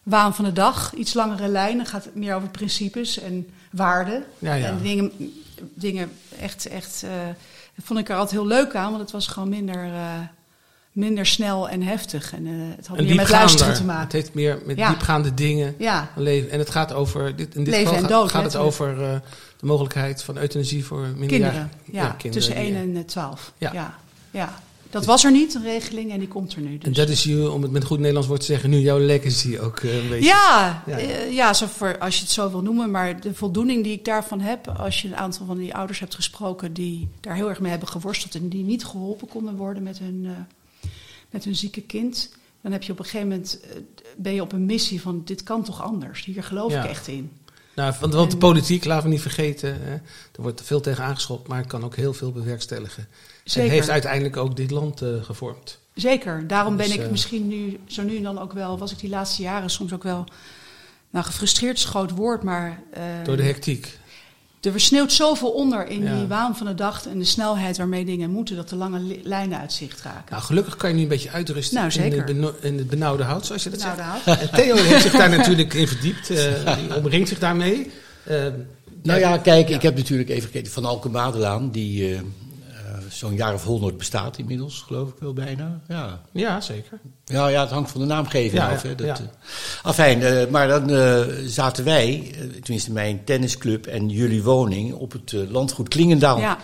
waan 0.08 0.34
van 0.34 0.44
de 0.44 0.52
dag. 0.52 0.94
Iets 0.94 1.14
langere 1.14 1.48
lijnen. 1.48 1.86
Gaat 1.86 2.04
het 2.04 2.14
meer 2.14 2.34
over 2.34 2.48
principes 2.48 3.18
en 3.18 3.48
waarden. 3.70 4.24
Ja, 4.38 4.54
ja. 4.54 4.66
En 4.66 4.78
dingen, 4.82 5.12
dingen 5.74 6.10
echt, 6.40 6.66
echt 6.66 7.02
eh, 7.02 7.10
dat 7.76 7.84
vond 7.84 7.98
ik 7.98 8.08
er 8.08 8.14
altijd 8.16 8.40
heel 8.40 8.46
leuk 8.46 8.74
aan. 8.74 8.88
Want 8.90 9.02
het 9.02 9.10
was 9.10 9.26
gewoon 9.26 9.48
minder, 9.48 9.84
eh, 9.84 10.12
minder 10.92 11.26
snel 11.26 11.68
en 11.68 11.82
heftig. 11.82 12.32
En 12.32 12.46
eh, 12.46 12.52
het 12.76 12.86
had 12.86 12.98
En 12.98 13.04
meer 13.04 13.14
met 13.14 13.28
luisteren 13.30 13.72
te 13.72 13.78
Het 13.78 13.86
maken. 13.88 14.18
heeft 14.18 14.34
meer 14.34 14.58
met 14.66 14.76
Ja. 14.76 14.88
diepgaande 14.88 15.34
dingen. 15.34 15.74
Ja, 15.78 16.10
Leven. 16.16 16.50
En 16.50 16.58
het 16.58 16.70
gaat 16.70 16.92
over, 16.92 17.36
dit, 17.36 17.54
in 17.54 17.64
dit 17.64 17.74
Leven 17.74 17.78
geval 17.78 17.94
en 17.94 18.00
gaat, 18.00 18.10
dood, 18.10 18.30
gaat 18.30 18.44
het 18.44 18.56
over 18.56 18.96
de 19.58 19.66
mogelijkheid 19.66 20.22
van 20.22 20.36
euthanasie 20.38 20.84
voor 20.84 21.06
minderjarigen. 21.16 21.70
kinderen. 21.84 22.04
Ja, 22.04 22.08
kinderen 22.10 22.32
tussen 22.32 22.54
die- 22.54 22.64
1 22.64 22.76
en 22.76 22.96
eh, 22.96 23.02
12. 23.04 23.52
Ja. 23.58 23.94
Ja. 24.30 24.58
Dat 24.90 25.04
was 25.04 25.24
er 25.24 25.30
niet, 25.32 25.54
een 25.54 25.62
regeling, 25.62 26.10
en 26.12 26.18
die 26.18 26.28
komt 26.28 26.54
er 26.54 26.60
nu. 26.60 26.78
Dus. 26.78 26.86
En 26.86 26.92
dat 26.92 27.08
is, 27.08 27.22
je, 27.22 27.50
om 27.50 27.62
het 27.62 27.70
met 27.70 27.84
goed 27.84 27.98
Nederlands 27.98 28.28
woord 28.28 28.40
te 28.40 28.46
zeggen, 28.46 28.70
nu 28.70 28.78
jouw 28.78 28.98
legacy 28.98 29.58
ook 29.58 29.78
eh, 29.78 29.96
een 30.02 30.08
beetje. 30.08 30.28
Ja, 30.28 30.82
Ja. 30.86 30.98
ja. 30.98 31.22
ja 31.22 31.52
zo 31.54 31.66
voor, 31.66 31.98
als 31.98 32.14
je 32.16 32.20
het 32.22 32.30
zo 32.30 32.50
wil 32.50 32.62
noemen. 32.62 32.90
Maar 32.90 33.20
de 33.20 33.34
voldoening 33.34 33.84
die 33.84 33.92
ik 33.92 34.04
daarvan 34.04 34.40
heb, 34.40 34.68
als 34.68 35.02
je 35.02 35.08
een 35.08 35.16
aantal 35.16 35.46
van 35.46 35.58
die 35.58 35.74
ouders 35.74 35.98
hebt 35.98 36.14
gesproken 36.14 36.72
die 36.72 37.08
daar 37.20 37.34
heel 37.34 37.48
erg 37.48 37.60
mee 37.60 37.70
hebben 37.70 37.88
geworsteld 37.88 38.34
en 38.34 38.48
die 38.48 38.64
niet 38.64 38.84
geholpen 38.84 39.28
konden 39.28 39.56
worden 39.56 39.82
met 39.82 39.98
hun, 39.98 40.22
eh, 40.24 40.88
met 41.30 41.44
hun 41.44 41.56
zieke 41.56 41.80
kind. 41.82 42.30
Dan 42.62 42.72
heb 42.72 42.82
je 42.82 42.92
op 42.92 42.98
een 42.98 43.04
gegeven 43.04 43.28
moment, 43.28 43.60
eh, 43.62 43.68
ben 44.16 44.34
je 44.34 44.42
op 44.42 44.52
een 44.52 44.66
missie 44.66 45.00
van 45.00 45.22
dit 45.24 45.42
kan 45.42 45.62
toch 45.64 45.82
anders. 45.82 46.24
Hier 46.24 46.42
geloof 46.44 46.72
Ja. 46.72 46.82
ik 46.84 46.90
echt 46.90 47.08
in. 47.08 47.30
Nou, 47.74 47.94
want, 48.00 48.14
want 48.14 48.30
de 48.30 48.36
politiek, 48.36 48.84
laten 48.84 49.04
we 49.04 49.12
niet 49.12 49.20
vergeten, 49.22 49.82
hè, 49.82 49.92
er 49.92 50.02
wordt 50.42 50.62
veel 50.62 50.80
tegen 50.80 51.04
aangeschopt, 51.04 51.48
maar 51.48 51.58
het 51.58 51.66
kan 51.66 51.84
ook 51.84 51.96
heel 51.96 52.12
veel 52.14 52.32
bewerkstelligen. 52.32 53.08
Zeker. 53.50 53.68
En 53.70 53.76
heeft 53.76 53.90
uiteindelijk 53.90 54.36
ook 54.36 54.56
dit 54.56 54.70
land 54.70 55.02
eh, 55.02 55.08
gevormd. 55.22 55.78
Zeker, 55.94 56.46
daarom 56.46 56.76
ben 56.76 56.86
Dus, 56.86 56.94
ik 56.94 57.02
eh, 57.02 57.10
misschien 57.10 57.48
nu, 57.48 57.78
zo 57.86 58.02
nu 58.02 58.16
en 58.16 58.22
dan 58.22 58.38
ook 58.40 58.52
wel, 58.52 58.78
was 58.78 58.92
ik 58.92 58.98
die 58.98 59.10
laatste 59.10 59.42
jaren 59.42 59.70
soms 59.70 59.92
ook 59.92 60.02
wel, 60.02 60.24
nou 61.10 61.24
gefrustreerd 61.24 61.76
is 61.76 61.82
een 61.84 61.90
groot 61.90 62.10
woord, 62.10 62.42
maar 62.42 62.82
eh, 62.92 63.02
Door 63.24 63.36
de 63.36 63.42
hectiek. 63.42 63.98
er 64.60 64.70
versneeuwt 64.70 65.12
zoveel 65.12 65.50
onder 65.50 65.86
in 65.88 66.02
Ja. 66.02 66.14
die 66.16 66.26
waan 66.26 66.56
van 66.56 66.66
de 66.66 66.74
dag 66.74 67.06
en 67.06 67.18
de 67.18 67.24
snelheid 67.24 67.76
waarmee 67.76 68.04
dingen 68.04 68.30
moeten, 68.30 68.56
dat 68.56 68.68
de 68.68 68.76
lange 68.76 68.98
li- 68.98 69.20
lijnen 69.24 69.58
uit 69.58 69.72
zicht 69.72 70.02
raken. 70.02 70.24
Nou, 70.30 70.42
gelukkig 70.42 70.76
kan 70.76 70.90
je 70.90 70.96
nu 70.96 71.02
een 71.02 71.08
beetje 71.08 71.30
uitrusten 71.30 71.74
Nou, 71.76 71.92
in, 71.92 72.52
in 72.60 72.78
het 72.78 72.88
benauwde 72.88 73.22
hout, 73.22 73.46
zoals 73.46 73.62
je 73.62 73.70
dat 73.70 73.78
Nou, 73.80 73.96
zegt. 74.24 74.40
En 74.40 74.50
Theo 74.50 74.74
heeft 74.76 75.02
zich 75.02 75.12
daar 75.12 75.30
natuurlijk 75.36 75.74
in 75.74 75.88
verdiept. 75.88 76.30
eh, 76.30 76.76
die 76.78 76.94
omringt 76.96 77.28
zich 77.28 77.38
daarmee. 77.38 77.90
Eh, 78.24 78.46
Nou 79.02 79.18
ja, 79.20 79.38
kijk, 79.38 79.68
ik 79.68 79.82
heb 79.82 79.96
natuurlijk 79.96 80.28
even 80.28 80.42
gekeken 80.46 80.72
van 80.72 80.84
Alke 80.84 81.08
Madelaan, 81.08 81.70
die 81.70 82.20
zo'n 83.10 83.34
jaar 83.34 83.54
of 83.54 83.64
honderd 83.64 83.98
bestaat 83.98 84.38
inmiddels, 84.38 84.84
geloof 84.86 85.08
ik 85.08 85.18
wel 85.18 85.32
bijna. 85.32 85.80
Ja, 85.88 86.20
ja, 86.32 86.60
zeker. 86.60 87.00
ja, 87.24 87.48
ja 87.48 87.60
het 87.60 87.70
hangt 87.70 87.90
van 87.90 88.00
de 88.00 88.06
naamgeving 88.06 88.62
Ja, 88.62 88.70
af. 88.70 88.82
Hè, 88.82 88.94
dat, 88.94 89.06
ja. 89.06 89.14
eh. 89.14 89.20
Afijn, 89.82 90.22
eh, 90.22 90.48
maar 90.50 90.68
dan 90.68 90.90
eh, 90.90 91.20
zaten 91.46 91.84
wij, 91.84 92.34
tenminste 92.62 92.92
mijn 92.92 93.24
tennisclub 93.24 93.86
en 93.86 94.08
jullie 94.08 94.42
woning, 94.42 94.92
op 94.94 95.12
het 95.12 95.32
landgoed 95.32 95.88
Klingendaal. 95.88 96.38
Ja, 96.38 96.58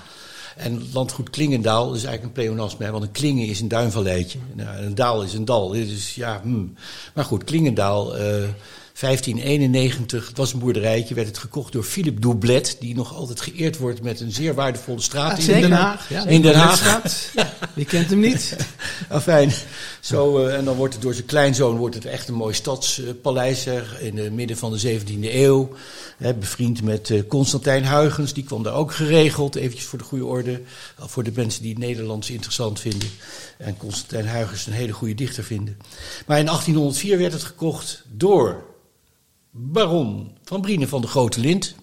En 0.56 0.82
landgoed 0.92 1.30
Klingendaal 1.30 1.94
is 1.94 2.04
eigenlijk 2.04 2.24
een 2.24 2.44
pleonasme, 2.44 2.84
hè, 2.84 2.90
want 2.90 3.04
een 3.04 3.12
klingen 3.12 3.46
is 3.46 3.60
een 3.60 3.68
duinvalleitje. 3.68 4.38
Nou, 4.54 4.76
een 4.76 4.94
daal 4.94 5.22
is 5.22 5.34
een 5.34 5.44
dal. 5.44 5.68
Dus 5.68 6.14
ja, 6.14 6.40
hmm. 6.42 6.74
Maar 7.14 7.24
goed, 7.24 7.44
Klingendaal, 7.44 8.16
eh, 8.16 8.42
1591, 9.00 10.28
het 10.28 10.36
was 10.36 10.52
een 10.52 10.58
boerderijtje, 10.58 11.14
werd 11.14 11.26
het 11.26 11.38
gekocht 11.38 11.72
door 11.72 11.82
Philip 11.82 12.22
Doublet, 12.22 12.76
die 12.80 12.94
nog 12.94 13.14
altijd 13.14 13.40
geëerd 13.40 13.78
wordt 13.78 14.02
met 14.02 14.20
een 14.20 14.32
zeer 14.32 14.54
waardevolle 14.54 15.00
straat 15.00 15.38
in 15.38 15.60
Den 15.60 15.72
Haag. 15.72 16.08
Ja, 16.08 16.26
in 16.26 16.42
Den 16.42 16.54
Haag. 16.54 17.32
Wie 17.74 17.84
kent 17.84 18.10
hem 18.10 18.18
niet? 18.18 18.56
Enfin, 19.08 19.52
zo, 20.00 20.46
uh, 20.46 20.56
en 20.56 20.64
dan 20.64 20.76
wordt 20.76 20.94
het 20.94 21.02
door 21.02 21.14
zijn 21.14 21.26
kleinzoon 21.26 21.76
wordt 21.76 21.94
het 21.94 22.04
echt 22.04 22.28
een 22.28 22.34
mooi 22.34 22.54
stadspaleis 22.54 23.66
uh, 23.66 23.74
in 24.00 24.18
het 24.18 24.32
midden 24.32 24.56
van 24.56 24.72
de 24.72 25.00
17e 25.00 25.18
eeuw. 25.20 25.72
Bevriend 26.18 26.82
met 26.82 27.08
uh, 27.08 27.22
Constantijn 27.28 27.88
Huygens, 27.88 28.32
die 28.32 28.44
kwam 28.44 28.62
daar 28.62 28.74
ook 28.74 28.92
geregeld, 28.92 29.54
eventjes 29.54 29.84
voor 29.84 29.98
de 29.98 30.04
goede 30.04 30.26
orde. 30.26 30.60
Voor 30.98 31.22
de 31.22 31.32
mensen 31.34 31.62
die 31.62 31.70
het 31.70 31.80
Nederlands 31.80 32.30
interessant 32.30 32.80
vinden. 32.80 33.08
En 33.58 33.76
Constantijn 33.76 34.28
Huygens 34.28 34.66
een 34.66 34.72
hele 34.72 34.92
goede 34.92 35.14
dichter 35.14 35.44
vinden. 35.44 35.76
Maar 36.26 36.38
in 36.38 36.46
1804 36.46 37.18
werd 37.18 37.32
het 37.32 37.42
gekocht 37.42 38.02
door 38.12 38.72
baron 39.56 40.30
van 40.44 40.60
Brienen 40.60 40.88
van 40.88 41.00
de 41.00 41.06
Grote 41.06 41.40
Lint. 41.40 41.74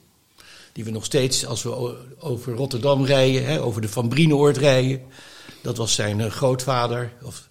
Die 0.73 0.84
we 0.84 0.91
nog 0.91 1.05
steeds, 1.05 1.45
als 1.45 1.63
we 1.63 1.95
over 2.19 2.53
Rotterdam 2.53 3.05
rijden, 3.05 3.45
hè, 3.45 3.62
over 3.62 3.81
de 3.81 3.89
Van 3.89 4.10
Brienoord 4.10 4.57
rijden. 4.57 5.01
Dat 5.62 5.77
was 5.77 5.93
zijn 5.93 6.19
uh, 6.19 6.25
grootvader. 6.25 7.13
Of, 7.23 7.47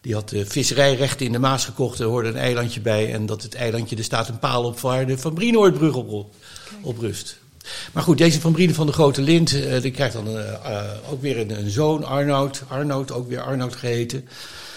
die 0.00 0.14
had 0.14 0.32
uh, 0.32 0.44
visserijrechten 0.46 1.26
in 1.26 1.32
de 1.32 1.38
Maas 1.38 1.64
gekocht. 1.64 1.98
Er 1.98 2.06
hoorde 2.06 2.28
een 2.28 2.36
eilandje 2.36 2.80
bij. 2.80 3.12
En 3.12 3.26
dat 3.26 3.42
het 3.42 3.54
eilandje, 3.54 3.96
er 3.96 4.04
staat 4.04 4.28
een 4.28 4.38
paal 4.38 4.64
op 4.64 4.80
waar 4.80 5.06
de 5.06 5.18
Van 5.18 5.34
Brienoordbrug 5.34 5.94
op, 5.94 6.34
op 6.82 6.98
rust. 6.98 7.38
Maar 7.92 8.02
goed, 8.02 8.18
deze 8.18 8.40
Van 8.40 8.52
Brienen 8.52 8.74
van 8.74 8.86
de 8.86 8.92
Grote 8.92 9.22
Lint, 9.22 9.52
uh, 9.52 9.80
die 9.80 9.90
krijgt 9.90 10.14
dan 10.14 10.28
ook 11.10 11.20
weer 11.20 11.38
een, 11.38 11.58
een, 11.58 11.70
zoon, 11.70 12.04
Arnoud. 12.04 12.62
Arnoud, 12.68 13.12
ook 13.12 13.28
weer 13.28 13.42
Arnoud 13.42 13.76
geheten. 13.76 14.28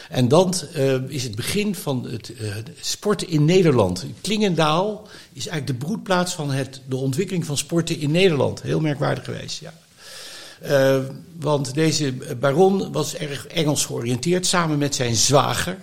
En 0.09 0.27
dan 0.27 0.53
uh, 0.75 0.93
is 1.07 1.23
het 1.23 1.35
begin 1.35 1.75
van 1.75 2.07
het 2.09 2.29
uh, 2.29 2.55
sporten 2.81 3.29
in 3.29 3.45
Nederland. 3.45 4.05
Klingendaal 4.21 5.07
is 5.33 5.47
eigenlijk 5.47 5.79
de 5.79 5.85
broedplaats 5.85 6.33
van 6.33 6.51
het, 6.51 6.81
de 6.87 6.95
ontwikkeling 6.95 7.45
van 7.45 7.57
sporten 7.57 7.99
in 7.99 8.11
Nederland. 8.11 8.61
Heel 8.61 8.79
merkwaardig 8.79 9.23
geweest, 9.23 9.59
ja. 9.59 9.73
Uh, 10.63 11.03
want 11.39 11.73
deze 11.73 12.13
baron 12.39 12.91
was 12.91 13.15
erg 13.15 13.47
Engels 13.47 13.85
georiënteerd, 13.85 14.45
samen 14.45 14.77
met 14.77 14.95
zijn 14.95 15.15
zwager. 15.15 15.77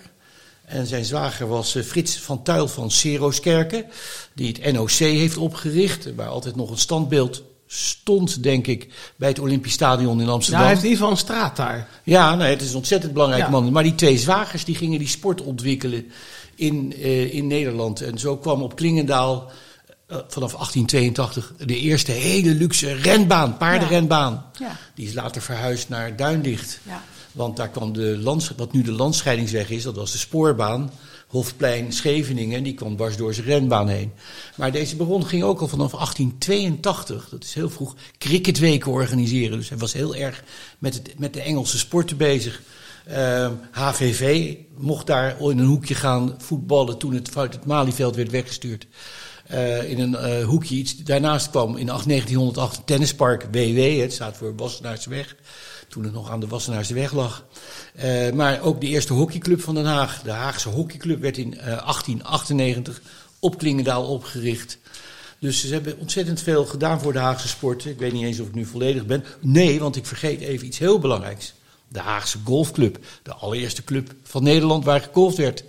En 0.65 0.87
zijn 0.87 1.05
zwager 1.05 1.47
was 1.47 1.77
Frits 1.85 2.19
van 2.19 2.43
Tuil 2.43 2.67
van 2.67 2.91
Seroskerken, 2.91 3.85
die 4.33 4.47
het 4.47 4.73
NOC 4.73 4.89
heeft 4.89 5.37
opgericht, 5.37 6.15
waar 6.15 6.27
altijd 6.27 6.55
nog 6.55 6.69
een 6.69 6.77
standbeeld 6.77 7.43
stond, 7.67 8.43
denk 8.43 8.67
ik, 8.67 8.87
bij 9.15 9.29
het 9.29 9.39
Olympisch 9.39 9.73
Stadion 9.73 10.21
in 10.21 10.29
Amsterdam. 10.29 10.61
Ja, 10.61 10.65
hij 10.65 10.75
heeft 10.75 10.85
in 10.85 10.91
ieder 10.91 11.05
geval 11.05 11.11
een 11.11 11.25
straat 11.25 11.55
daar. 11.55 11.87
Ja, 12.03 12.35
nee, 12.35 12.49
het 12.49 12.61
is 12.61 12.69
een 12.69 12.75
ontzettend 12.75 13.13
belangrijk 13.13 13.43
ja. 13.43 13.49
man. 13.49 13.71
Maar 13.71 13.83
die 13.83 13.95
twee 13.95 14.17
zwagers 14.17 14.65
die 14.65 14.75
gingen 14.75 14.99
die 14.99 15.07
sport 15.07 15.41
ontwikkelen 15.41 16.11
in, 16.55 16.93
uh, 16.97 17.33
in 17.33 17.47
Nederland. 17.47 18.01
En 18.01 18.17
zo 18.17 18.37
kwam 18.37 18.61
op 18.61 18.75
Klingendaal 18.75 19.51
uh, 20.11 20.17
vanaf 20.27 20.51
1882 20.51 21.53
de 21.57 21.79
eerste 21.79 22.11
hele 22.11 22.53
luxe 22.53 22.93
renbaan, 22.93 23.57
paardenrenbaan. 23.57 24.45
Ja. 24.59 24.67
Ja. 24.67 24.77
Die 24.95 25.07
is 25.07 25.13
later 25.13 25.41
verhuisd 25.41 25.89
naar 25.89 26.15
Duinlicht. 26.15 26.79
Ja. 26.83 27.03
Want 27.31 27.57
daar 27.57 27.69
kwam 27.69 27.93
de 27.93 28.17
lands, 28.17 28.51
wat 28.57 28.71
nu 28.71 28.81
de 28.81 28.91
landscheidingsweg 28.91 29.69
is, 29.69 29.83
dat 29.83 29.95
was 29.95 30.11
de 30.11 30.17
spoorbaan. 30.17 30.91
Hofplein, 31.27 31.93
Scheveningen, 31.93 32.63
die 32.63 32.73
kwam 32.73 32.95
dwars 32.95 33.17
door 33.17 33.33
zijn 33.33 33.45
renbaan 33.45 33.87
heen. 33.87 34.11
Maar 34.55 34.71
deze 34.71 34.95
baron 34.95 35.25
ging 35.25 35.43
ook 35.43 35.61
al 35.61 35.67
vanaf 35.67 35.91
1882, 35.91 37.29
dat 37.29 37.43
is 37.43 37.53
heel 37.53 37.69
vroeg, 37.69 37.95
cricketweken 38.17 38.91
organiseren. 38.91 39.57
Dus 39.57 39.69
hij 39.69 39.77
was 39.77 39.93
heel 39.93 40.15
erg 40.15 40.43
met, 40.79 40.93
het, 40.93 41.19
met 41.19 41.33
de 41.33 41.41
Engelse 41.41 41.77
sporten 41.77 42.17
bezig. 42.17 42.61
HVV 43.71 44.55
mocht 44.77 45.07
daar 45.07 45.41
in 45.41 45.59
een 45.59 45.65
hoekje 45.65 45.95
gaan 45.95 46.35
voetballen 46.37 46.97
toen 46.97 47.13
het 47.13 47.33
het 47.33 47.65
Malieveld 47.65 48.15
werd 48.15 48.31
weggestuurd. 48.31 48.87
Uh, 49.51 49.89
in 49.89 49.99
een 49.99 50.11
uh, 50.39 50.45
hoekje. 50.45 50.85
Daarnaast 51.03 51.49
kwam 51.49 51.77
in 51.77 51.85
1908 51.85 52.75
het 52.75 52.87
tennispark 52.87 53.47
WW, 53.51 54.01
het 54.01 54.13
staat 54.13 54.37
voor 54.37 54.55
Wassenaarsweg 54.55 55.35
toen 55.95 56.03
het 56.03 56.13
nog 56.13 56.29
aan 56.29 56.39
de 56.39 56.47
Wassenaarseweg 56.47 57.13
lag. 57.13 57.45
Uh, 58.03 58.31
maar 58.31 58.61
ook 58.61 58.81
de 58.81 58.87
eerste 58.87 59.13
hockeyclub 59.13 59.61
van 59.61 59.75
Den 59.75 59.85
Haag, 59.85 60.21
de 60.21 60.31
Haagse 60.31 60.69
hockeyclub, 60.69 61.21
werd 61.21 61.37
in 61.37 61.53
uh, 61.53 61.59
1898 61.59 63.01
op 63.39 63.57
Klingendaal 63.57 64.05
opgericht. 64.07 64.77
Dus 65.39 65.59
ze 65.59 65.73
hebben 65.73 65.97
ontzettend 65.99 66.41
veel 66.41 66.65
gedaan 66.65 66.99
voor 67.01 67.13
de 67.13 67.19
Haagse 67.19 67.47
sport. 67.47 67.85
Ik 67.85 67.99
weet 67.99 68.13
niet 68.13 68.23
eens 68.23 68.39
of 68.39 68.47
ik 68.47 68.53
nu 68.53 68.65
volledig 68.65 69.05
ben. 69.05 69.23
Nee, 69.39 69.79
want 69.79 69.95
ik 69.95 70.05
vergeet 70.05 70.41
even 70.41 70.67
iets 70.67 70.79
heel 70.79 70.99
belangrijks. 70.99 71.53
De 71.87 71.99
Haagse 71.99 72.37
Golfclub, 72.43 72.97
de 73.23 73.33
allereerste 73.33 73.83
club 73.83 74.13
van 74.23 74.43
Nederland 74.43 74.85
waar 74.85 75.01
gegolfd 75.01 75.37
werd. 75.37 75.63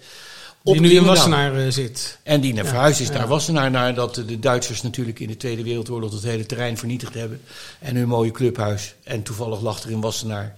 Die 0.73 0.81
nu 0.81 0.91
in 0.91 1.05
Wassenaar 1.05 1.67
uh, 1.67 1.71
zit. 1.71 2.19
En 2.23 2.41
die 2.41 2.55
naar 2.55 2.65
ja, 2.65 2.71
verhuisd 2.71 3.01
is 3.01 3.07
ja. 3.07 3.13
naar 3.13 3.29
Wassenaar, 3.29 3.71
nadat 3.71 4.15
de 4.15 4.39
Duitsers 4.39 4.83
natuurlijk 4.83 5.21
in 5.21 5.29
de 5.29 5.37
Tweede 5.37 5.63
Wereldoorlog 5.63 6.13
het 6.13 6.23
hele 6.23 6.47
terrein 6.47 6.79
vernietigd 6.79 7.15
hebben. 7.15 7.41
En 7.79 7.97
hun 7.97 8.09
mooie 8.09 8.31
clubhuis. 8.31 8.95
En 9.05 9.23
toevallig 9.23 9.61
lag 9.61 9.83
er 9.83 9.91
in 9.91 10.01
Wassenaar 10.01 10.57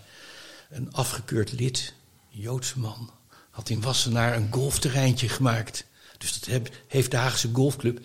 een 0.71 0.89
afgekeurd 0.93 1.53
lid, 1.53 1.95
een 2.35 2.41
Joodse 2.41 2.79
man, 2.79 3.11
had 3.51 3.69
in 3.69 3.81
Wassenaar 3.81 4.37
een 4.37 4.49
golfterreintje 4.51 5.29
gemaakt. 5.29 5.85
Dus 6.19 6.41
dat 6.41 6.49
heb, 6.49 6.69
heeft 6.87 7.11
de 7.11 7.17
Haagse 7.17 7.49
Golfclub, 7.53 8.01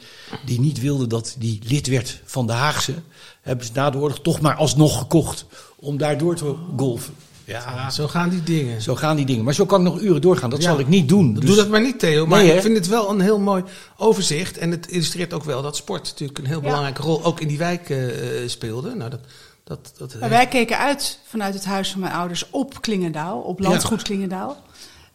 die 0.46 0.60
niet 0.60 0.80
wilde 0.80 1.08
dat 1.08 1.36
die 1.38 1.60
lid 1.64 1.88
werd 1.88 2.22
van 2.26 2.48
de 2.48 2.54
Haagse, 2.54 2.94
hebben 3.42 3.66
ze 3.66 3.72
na 3.74 3.90
de 3.90 3.98
oorlog 3.98 4.22
toch 4.22 4.42
maar 4.42 4.56
alsnog 4.56 4.98
gekocht 4.98 5.46
om 5.76 5.98
daar 5.98 6.18
door 6.18 6.36
te 6.36 6.56
golfen. 6.78 7.14
Ja, 7.46 7.90
zo 7.90 8.08
gaan 8.08 8.30
die 8.30 8.44
dingen. 8.44 8.82
Zo 8.82 8.96
gaan 8.96 9.16
die 9.16 9.26
dingen. 9.26 9.44
Maar 9.44 9.54
zo 9.54 9.66
kan 9.66 9.80
ik 9.80 9.94
nog 9.94 10.02
uren 10.02 10.22
doorgaan. 10.22 10.50
Dat 10.50 10.62
ja. 10.62 10.70
zal 10.70 10.80
ik 10.80 10.88
niet 10.88 11.10
doen. 11.10 11.34
Dus... 11.34 11.46
Doe 11.46 11.56
dat 11.56 11.70
maar 11.70 11.82
niet, 11.82 12.00
Theo. 12.00 12.26
Maar 12.26 12.44
nee, 12.44 12.56
ik 12.56 12.62
vind 12.62 12.78
het 12.78 12.88
wel 12.88 13.10
een 13.10 13.20
heel 13.20 13.40
mooi 13.40 13.64
overzicht. 13.98 14.58
En 14.58 14.72
het 14.72 14.88
illustreert 14.88 15.34
ook 15.34 15.44
wel 15.44 15.62
dat 15.62 15.76
sport 15.76 16.04
natuurlijk 16.04 16.40
een 16.40 16.46
heel 16.46 16.62
ja. 16.62 16.64
belangrijke 16.64 17.02
rol 17.02 17.24
ook 17.24 17.40
in 17.40 17.48
die 17.48 17.58
wijk 17.58 17.90
uh, 17.90 18.00
speelde. 18.46 18.96
Nou, 18.96 19.10
dat, 19.10 19.20
dat, 19.64 19.94
dat 19.98 20.20
maar 20.20 20.30
wij 20.30 20.48
keken 20.48 20.78
uit 20.78 21.20
vanuit 21.28 21.54
het 21.54 21.66
huis 21.66 21.92
van 21.92 22.00
mijn 22.00 22.14
ouders 22.14 22.50
op 22.50 22.82
Klingendaal, 22.82 23.40
op 23.40 23.60
landgoed 23.60 24.00
ja. 24.00 24.04
Klingendaal. 24.04 24.62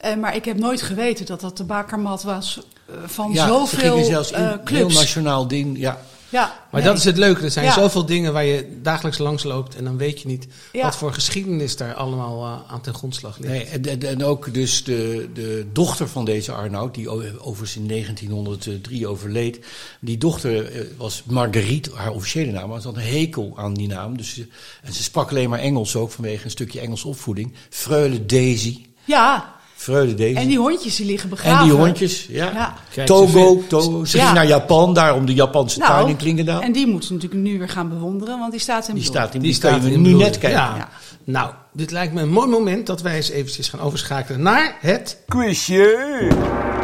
Uh, 0.04 0.14
maar 0.16 0.36
ik 0.36 0.44
heb 0.44 0.58
nooit 0.58 0.82
geweten 0.82 1.26
dat 1.26 1.40
dat 1.40 1.56
de 1.56 1.64
bakermat 1.64 2.22
was 2.22 2.60
uh, 2.90 2.96
van 3.06 3.32
ja, 3.32 3.46
zoveel 3.46 4.04
zelfs 4.04 4.30
in, 4.30 4.40
uh, 4.40 4.50
clubs. 4.64 4.70
Heel 4.70 5.00
nationaal 5.00 5.48
ding, 5.48 5.78
ja. 5.78 6.00
Ja, 6.28 6.46
maar 6.70 6.80
nee. 6.80 6.90
dat 6.90 6.98
is 6.98 7.04
het 7.04 7.16
leuke. 7.16 7.44
Er 7.44 7.50
zijn 7.50 7.64
ja. 7.64 7.72
zoveel 7.72 8.06
dingen 8.06 8.32
waar 8.32 8.44
je 8.44 8.78
dagelijks 8.82 9.18
langs 9.18 9.42
loopt 9.42 9.76
en 9.76 9.84
dan 9.84 9.96
weet 9.96 10.20
je 10.20 10.28
niet 10.28 10.46
ja. 10.72 10.82
wat 10.82 10.96
voor 10.96 11.12
geschiedenis 11.12 11.76
daar 11.76 11.94
allemaal 11.94 12.44
uh, 12.44 12.72
aan 12.72 12.80
ten 12.80 12.94
grondslag 12.94 13.38
ligt. 13.38 13.52
Nee, 13.52 13.64
en, 13.64 14.02
en, 14.02 14.24
ook 14.24 14.54
dus 14.54 14.84
de, 14.84 15.28
de 15.34 15.66
dochter 15.72 16.08
van 16.08 16.24
deze 16.24 16.52
Arnoud, 16.52 16.94
die 16.94 17.08
overigens 17.40 17.76
in 17.76 17.88
1903 17.88 19.06
overleed. 19.06 19.66
Die 20.00 20.18
dochter 20.18 20.76
uh, 20.76 20.86
was 20.96 21.22
Marguerite, 21.26 21.90
haar 21.94 22.12
officiële 22.12 22.52
naam, 22.52 22.68
maar 22.68 22.80
ze 22.80 22.86
had 22.86 22.96
een 22.96 23.02
hekel 23.02 23.52
aan 23.56 23.74
die 23.74 23.88
naam. 23.88 24.16
Dus, 24.16 24.34
ze, 24.34 24.46
en 24.82 24.92
ze 24.92 25.02
sprak 25.02 25.30
alleen 25.30 25.50
maar 25.50 25.58
Engels 25.58 25.96
ook 25.96 26.10
vanwege 26.10 26.44
een 26.44 26.50
stukje 26.50 26.80
Engels 26.80 27.04
opvoeding. 27.04 27.54
Freule 27.68 28.26
Daisy. 28.26 28.86
Ja, 29.04 29.57
Vreugde 29.80 30.14
deze. 30.14 30.38
En 30.38 30.46
die 30.48 30.58
hondjes 30.58 30.96
die 30.96 31.06
liggen 31.06 31.28
begraven. 31.28 31.58
En 31.58 31.64
die 31.64 31.72
hondjes, 31.84 32.26
ja. 32.30 32.50
ja. 32.52 32.74
Kijk, 32.92 33.06
Togo, 33.06 33.62
Togo. 33.68 34.04
Ze 34.04 34.16
ja. 34.16 34.22
ging 34.24 34.34
naar 34.34 34.46
Japan, 34.46 34.94
daar 34.94 35.14
om 35.14 35.26
de 35.26 35.34
Japanse 35.34 35.78
nou, 35.78 35.90
tuin 35.92 36.08
in 36.08 36.16
Klingendaal. 36.16 36.60
En 36.60 36.72
die 36.72 36.86
moeten 36.86 37.14
natuurlijk 37.14 37.42
nu 37.42 37.58
weer 37.58 37.68
gaan 37.68 37.88
bewonderen, 37.88 38.38
want 38.38 38.50
die 38.50 38.60
staat 38.60 38.88
in 38.88 38.94
Die 38.94 39.02
bloed. 39.02 39.16
staat 39.16 39.34
in 39.34 39.40
Die 39.40 39.48
die 39.50 39.58
staat 39.58 39.84
in 39.84 40.02
nu 40.02 40.08
bloed. 40.08 40.20
net 40.22 40.38
kijken. 40.38 40.60
Ja. 40.60 40.74
Ja. 40.76 40.88
Nou, 41.24 41.50
dit 41.72 41.90
lijkt 41.90 42.12
me 42.14 42.20
een 42.22 42.28
mooi 42.30 42.48
moment 42.48 42.86
dat 42.86 43.02
wij 43.02 43.16
eens 43.16 43.30
eventjes 43.30 43.68
gaan 43.68 43.80
overschakelen 43.80 44.42
naar 44.42 44.76
het 44.80 45.16
Quizje! 45.26 46.76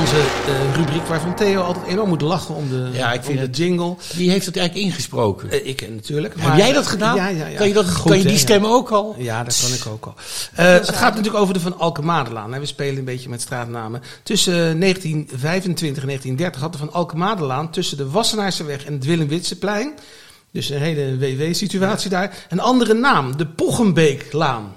Onze 0.00 0.16
uh, 0.16 0.74
rubriek 0.76 1.06
waarvan 1.06 1.34
Theo 1.34 1.60
altijd 1.60 1.86
enorm 1.86 2.08
moet 2.08 2.20
lachen 2.20 2.54
om 2.54 2.68
de, 2.68 2.88
Ja, 2.92 3.12
ik 3.12 3.22
vind 3.24 3.38
de 3.38 3.44
het- 3.44 3.56
jingle. 3.56 3.96
Wie 4.14 4.30
heeft 4.30 4.46
het 4.46 4.56
eigenlijk 4.56 4.86
ingesproken? 4.88 5.50
Eh, 5.50 5.66
ik 5.66 5.88
natuurlijk. 5.90 6.34
Heb 6.38 6.56
jij 6.56 6.72
dat 6.72 6.86
gedaan? 6.86 7.16
Ja, 7.16 7.28
ja, 7.28 7.46
ja. 7.46 7.56
Kan 7.56 7.68
je, 7.68 7.74
dat, 7.74 7.88
Goed, 7.90 8.10
kan 8.10 8.18
je 8.18 8.24
die 8.24 8.38
stem 8.38 8.64
ook 8.66 8.90
al? 8.90 9.14
Ja, 9.18 9.44
dat 9.44 9.60
kan 9.62 9.74
ik 9.74 9.86
ook 9.94 10.06
al. 10.06 10.14
Eh, 10.54 10.72
het 10.72 10.96
gaat 10.96 11.14
natuurlijk 11.14 11.42
over 11.42 11.54
de 11.54 11.60
Van 11.60 11.78
Alkemadelaan. 11.78 12.58
We 12.60 12.66
spelen 12.66 12.98
een 12.98 13.04
beetje 13.04 13.28
met 13.28 13.40
straatnamen. 13.40 14.02
Tussen 14.22 14.52
eh, 14.52 14.80
1925 14.80 16.02
en 16.02 16.08
1930 16.08 16.60
had 16.60 16.72
de 16.72 16.78
Van 16.78 16.92
Alkemadelaan 16.92 17.70
tussen 17.70 17.96
de 17.96 18.10
Wassenaarseweg 18.10 18.84
en 18.84 18.92
het 18.92 19.04
Willem 19.04 19.28
Witseplein. 19.28 19.94
Dus 20.52 20.70
een 20.70 20.80
hele 20.80 21.18
WW-situatie 21.18 22.10
daar. 22.10 22.46
Een 22.48 22.60
andere 22.60 22.94
naam, 22.94 23.36
de 23.36 23.46
Poggenbeeklaan. 23.46 24.76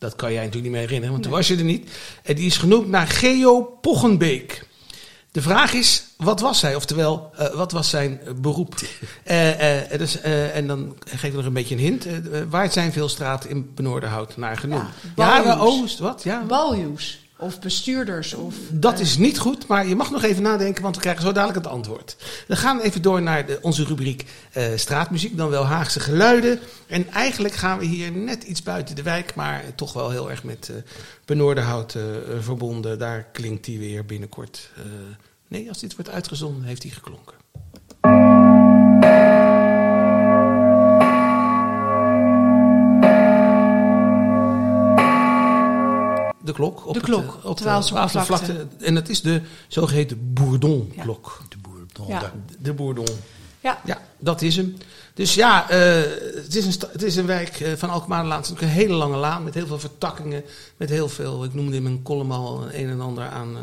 Dat 0.00 0.16
kan 0.16 0.32
jij 0.32 0.44
natuurlijk 0.44 0.64
niet 0.64 0.72
meer 0.72 0.80
herinneren, 0.80 1.12
want 1.12 1.22
toen 1.22 1.32
was 1.32 1.48
je 1.48 1.56
er 1.56 1.64
niet. 1.64 1.90
En 2.22 2.34
die 2.34 2.46
is 2.46 2.56
genoemd 2.56 2.88
naar 2.88 3.06
Geo 3.06 3.62
Poggenbeek. 3.62 4.66
De 5.32 5.42
vraag 5.42 5.72
is, 5.72 6.04
wat 6.16 6.40
was 6.40 6.62
hij? 6.62 6.74
Oftewel, 6.74 7.30
eh, 7.36 7.54
wat 7.54 7.72
was 7.72 7.90
zijn 7.90 8.20
beroep? 8.40 8.74
Eh, 9.24 9.92
eh, 9.92 9.98
dus, 9.98 10.20
en 10.20 10.66
dan 10.66 10.96
geef 11.04 11.22
ik 11.22 11.32
nog 11.32 11.44
een 11.44 11.52
beetje 11.52 11.74
een 11.74 11.80
hint. 11.80 12.06
Waar 12.48 12.72
zijn 12.72 12.92
veel 12.92 13.08
straten 13.08 13.50
in 13.50 13.74
Benoordenhout 13.74 14.36
naar 14.36 14.56
genoemd? 14.56 14.88
Ja, 15.16 15.42
Jaren. 15.42 15.58
Oost, 15.58 15.98
wat? 15.98 16.22
Ja, 16.22 16.44
Baljuws. 16.44 17.20
Of 17.40 17.60
bestuurders. 17.60 18.34
Of, 18.34 18.54
dat 18.70 18.94
eh, 18.94 19.00
is 19.00 19.16
niet 19.16 19.38
goed, 19.38 19.66
maar 19.66 19.86
je 19.86 19.96
mag 19.96 20.10
nog 20.10 20.22
even 20.22 20.42
nadenken, 20.42 20.82
want 20.82 20.94
we 20.94 21.00
krijgen 21.00 21.22
zo 21.22 21.32
dadelijk 21.32 21.58
het 21.58 21.66
antwoord. 21.66 22.16
We 22.46 22.56
gaan 22.56 22.80
even 22.80 23.02
door 23.02 23.22
naar 23.22 23.46
de, 23.46 23.58
onze 23.62 23.84
rubriek 23.84 24.24
eh, 24.52 24.64
straatmuziek, 24.74 25.36
dan 25.36 25.50
wel 25.50 25.64
Haagse 25.64 26.00
geluiden. 26.00 26.58
En 26.86 27.10
eigenlijk 27.10 27.54
gaan 27.54 27.78
we 27.78 27.84
hier 27.84 28.12
net 28.12 28.42
iets 28.42 28.62
buiten 28.62 28.96
de 28.96 29.02
wijk, 29.02 29.34
maar 29.34 29.62
toch 29.74 29.92
wel 29.92 30.10
heel 30.10 30.30
erg 30.30 30.44
met 30.44 30.68
eh 30.68 30.76
Benoordenhout 31.24 31.96
verbonden. 32.40 32.98
Daar 32.98 33.26
klinkt 33.32 33.64
die 33.64 33.78
weer 33.78 34.04
binnenkort 34.04 34.70
Nee, 35.50 35.68
als 35.68 35.78
dit 35.78 35.94
wordt 35.94 36.10
uitgezonden, 36.10 36.64
heeft 36.64 36.82
hij 36.82 36.92
geklonken. 36.92 37.34
De 46.50 46.56
klok. 46.56 46.86
Op 46.86 46.94
De 46.94 47.00
klok, 47.00 47.38
eh, 47.42 47.44
op 47.50 47.56
terwijl 47.56 47.80
de 47.80 47.86
ze 47.86 47.94
Watervlakte. 47.94 48.66
En 48.80 48.94
dat 48.94 49.08
is 49.08 49.22
de 49.22 49.40
zogeheten 49.68 50.32
Bourdon-klok. 50.34 51.42
De 51.48 51.56
boer, 51.58 52.08
Ja. 52.08 52.32
De 52.58 52.72
Bourdon. 52.72 53.06
Ja. 53.60 53.80
Ja, 53.84 53.98
dat 54.18 54.42
is 54.42 54.56
hem. 54.56 54.76
Dus 55.14 55.34
ja, 55.34 55.70
eh, 55.70 55.78
het, 56.34 56.54
is 56.56 56.64
een 56.64 56.88
het 56.92 57.02
is 57.02 57.16
een 57.16 57.26
wijk 57.26 57.60
eh, 57.60 57.72
van 57.76 57.90
Alkmaarlaan. 57.90 58.36
Het 58.36 58.44
is 58.44 58.50
natuurlijk 58.50 58.78
een 58.78 58.82
hele 58.86 58.94
lange 58.98 59.16
laan 59.16 59.44
met 59.44 59.54
heel 59.54 59.66
veel 59.66 59.78
vertakkingen. 59.78 60.44
Met 60.76 60.88
heel 60.90 61.08
veel, 61.08 61.44
ik 61.44 61.54
noemde 61.54 61.76
in 61.76 61.82
mijn 61.82 62.02
column 62.02 62.30
al 62.32 62.64
een 62.72 62.88
en 62.88 63.00
ander 63.00 63.24
aan 63.28 63.56
eh, 63.56 63.62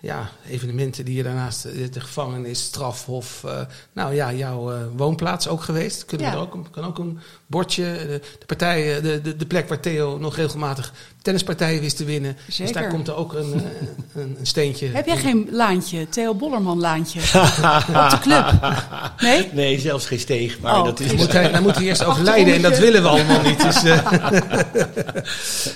ja, 0.00 0.30
evenementen 0.48 1.04
die 1.04 1.14
je 1.14 1.22
daarnaast... 1.22 1.62
De 1.62 2.00
gevangenis, 2.00 2.62
strafhof, 2.62 3.44
eh, 3.44 3.60
nou 3.92 4.14
ja, 4.14 4.32
jouw 4.32 4.72
eh, 4.72 4.78
woonplaats 4.96 5.48
ook 5.48 5.62
geweest. 5.62 6.04
Kunnen 6.04 6.26
we 6.30 6.32
er 6.32 6.38
ook, 6.42 6.54
een- 6.54 6.70
kan 6.70 6.84
ook 6.84 6.98
een 6.98 7.18
bordje. 7.46 7.82
De, 7.82 8.20
de, 8.38 8.46
partij, 8.46 9.00
de, 9.00 9.20
de, 9.20 9.36
de 9.36 9.46
plek 9.46 9.68
waar 9.68 9.80
Theo 9.80 10.18
nog 10.18 10.36
regelmatig 10.36 10.92
tennispartijen 11.24 11.80
wist 11.80 11.96
te 11.96 12.04
winnen. 12.04 12.36
Dus 12.56 12.72
daar 12.72 12.88
komt 12.88 13.08
er 13.08 13.14
ook 13.14 13.32
een, 13.32 13.54
eh, 13.54 14.22
een, 14.22 14.36
een 14.38 14.46
steentje. 14.46 14.86
Heb 14.86 15.06
jij 15.06 15.16
geen 15.16 15.48
laantje, 15.50 16.08
Theo 16.08 16.34
Bollerman 16.34 16.80
laantje? 16.80 17.20
op 18.04 18.10
de 18.10 18.18
club? 18.20 18.74
Nee? 19.18 19.48
Nee, 19.52 19.80
zelfs 19.80 20.06
geen 20.06 20.18
steeg. 20.18 20.60
Maar 20.60 20.78
Oh, 20.78 20.84
dat 20.84 21.00
is 21.00 21.06
Dan 21.06 21.16
moet 21.16 21.32
hij, 21.32 21.52
dan 21.52 21.62
moet 21.62 21.74
hij 21.74 21.84
eerst 21.84 22.04
overlijden 22.04 22.54
en 22.54 22.62
dat 22.62 22.78
willen 22.78 23.02
we 23.02 23.08
allemaal 23.08 23.42
niet. 23.42 23.62
Dus, 23.62 23.84
eh. 23.84 24.12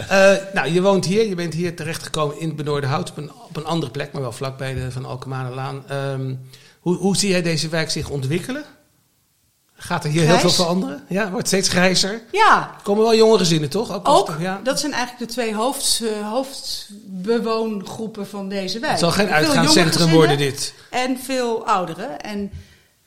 Eh, 0.08 0.36
nou, 0.54 0.72
je 0.72 0.82
woont 0.82 1.04
hier, 1.04 1.28
je 1.28 1.34
bent 1.34 1.54
hier 1.54 1.76
terechtgekomen 1.76 2.40
in 2.40 2.46
het 2.46 2.56
Benoordenhout 2.56 3.10
op 3.10 3.16
een, 3.16 3.30
op 3.48 3.56
een 3.56 3.64
andere 3.64 3.92
plek, 3.92 4.12
maar 4.12 4.22
wel 4.22 4.32
vlakbij 4.32 4.74
de 4.74 4.90
Van 4.90 5.04
Alkemaarlaan. 5.04 5.84
Ehm 5.88 6.34
hoe, 6.80 6.96
hoe 6.96 7.16
zie 7.16 7.28
jij 7.28 7.42
deze 7.42 7.68
wijk 7.68 7.90
zich 7.90 8.08
ontwikkelen? 8.08 8.64
Gaat 9.80 10.04
er 10.04 10.10
hier 10.10 10.22
heel 10.22 10.38
veel 10.38 10.50
veranderen? 10.50 11.04
Ja, 11.08 11.30
wordt 11.30 11.46
steeds 11.46 11.68
grijzer. 11.68 12.22
Ja, 12.32 12.74
Er 12.76 12.82
komen 12.82 13.02
wel 13.02 13.14
jonge 13.14 13.38
gezinnen, 13.38 13.70
toch? 13.70 13.92
Ook, 13.92 14.08
ook. 14.08 14.36
Ja. 14.38 14.60
Dat 14.62 14.80
zijn 14.80 14.92
eigenlijk 14.92 15.26
de 15.26 15.32
twee 15.34 15.54
hoofd, 15.54 16.02
eh, 16.02 16.30
hoofdbewoongroepen 16.30 18.26
van 18.26 18.48
deze 18.48 18.78
wijk. 18.78 18.90
Het 18.92 19.00
zal 19.00 19.10
geen 19.10 19.30
uitgaanscentrum 19.30 20.10
worden, 20.10 20.36
dit. 20.38 20.74
En 20.90 21.18
veel 21.18 21.66
ouderen. 21.66 22.20
En 22.20 22.50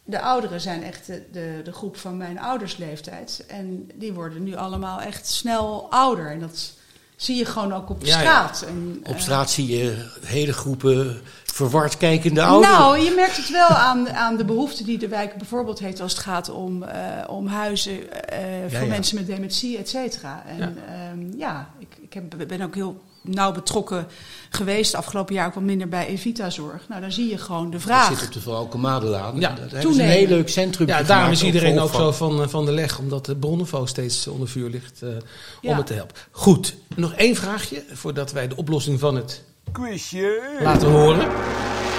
de 0.03 0.21
ouderen 0.21 0.61
zijn 0.61 0.83
echt 0.83 1.05
de, 1.05 1.23
de, 1.31 1.61
de 1.63 1.73
groep 1.73 1.97
van 1.97 2.17
mijn 2.17 2.39
ouders 2.39 2.77
leeftijd. 2.77 3.43
En 3.47 3.89
die 3.95 4.13
worden 4.13 4.43
nu 4.43 4.55
allemaal 4.55 5.01
echt 5.01 5.27
snel 5.27 5.87
ouder. 5.89 6.31
En 6.31 6.39
dat 6.39 6.71
zie 7.15 7.35
je 7.35 7.45
gewoon 7.45 7.73
ook 7.73 7.89
op 7.89 8.05
Ja, 8.05 8.07
ja. 8.07 8.19
straat. 8.19 8.61
En, 8.67 8.99
Op 9.03 9.15
eh, 9.15 9.21
straat 9.21 9.51
zie 9.51 9.67
je 9.77 10.09
hele 10.25 10.53
groepen 10.53 11.21
verward 11.51 11.97
kijkende 11.97 12.41
ouderen. 12.41 12.77
Nou, 12.77 12.99
je 12.99 13.13
merkt 13.15 13.37
het 13.37 13.49
wel 13.51 13.67
aan, 13.67 14.09
aan 14.09 14.37
de 14.37 14.45
behoefte 14.45 14.83
die 14.83 14.97
de 14.97 15.07
wijk 15.07 15.37
bijvoorbeeld 15.37 15.79
heeft 15.79 16.01
als 16.01 16.11
het 16.11 16.21
gaat 16.21 16.49
om, 16.49 16.83
eh, 16.83 17.01
om 17.27 17.47
huizen 17.47 18.29
eh, 18.29 18.39
voor 18.69 18.81
ja. 18.81 18.85
mensen 18.87 19.15
met 19.15 19.27
dementie, 19.27 19.77
et 19.77 19.89
cetera. 19.89 20.43
En 20.47 20.57
Ja. 20.57 20.71
ja, 20.97 21.13
ja 21.37 21.69
ik, 21.79 21.87
ik 22.01 22.13
heb, 22.13 22.47
ben 22.47 22.61
ook 22.61 22.75
heel 22.75 23.01
nauw 23.23 23.51
betrokken 23.51 24.07
geweest. 24.49 24.95
Afgelopen 24.95 25.35
jaar 25.35 25.47
ook 25.47 25.53
wat 25.53 25.63
minder 25.63 25.87
bij 25.89 26.07
Evita-zorg. 26.07 26.87
Nou, 26.89 27.01
dan 27.01 27.11
zie 27.11 27.29
je 27.29 27.37
gewoon 27.37 27.65
de 27.65 27.71
Dat 27.71 27.81
vraag. 27.81 28.17
zit 28.17 28.27
op 28.27 28.33
de 28.33 28.41
Van 28.41 28.55
Alkemadelaan. 28.55 29.39
Ja, 29.39 29.55
dat 29.69 29.81
toenemen. 29.81 30.05
een 30.05 30.11
heel 30.11 30.27
leuk 30.27 30.49
centrum 30.49 30.87
Ja, 30.87 31.03
daarom 31.03 31.31
is 31.31 31.43
iedereen 31.43 31.79
ook 31.79 31.93
zo 31.93 32.11
van, 32.11 32.41
eh, 32.41 32.47
van 32.47 32.65
de 32.65 32.71
leg, 32.71 32.99
omdat 32.99 33.25
de 33.25 33.35
Bronnenvo 33.35 33.85
steeds 33.85 34.27
onder 34.27 34.47
vuur 34.47 34.69
ligt 34.69 35.01
eh, 35.01 35.09
om 35.09 35.15
Ja. 35.61 35.77
het 35.77 35.85
te 35.87 35.93
helpen. 35.93 36.15
Goed, 36.31 36.75
nog 36.95 37.13
één 37.13 37.35
vraagje 37.35 37.83
voordat 37.93 38.31
wij 38.31 38.47
de 38.47 38.55
oplossing 38.55 38.99
van 38.99 39.15
het 39.15 39.43
Quizje. 39.71 40.57
laten 40.61 40.89
horen. 40.91 41.27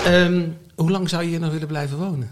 Ehm, 0.05 0.49
hoe 0.75 0.91
lang 0.91 1.09
zou 1.09 1.23
je 1.23 1.29
hier 1.29 1.41
nog 1.41 1.53
willen 1.53 1.67
blijven 1.69 1.99
wonen? 1.99 2.31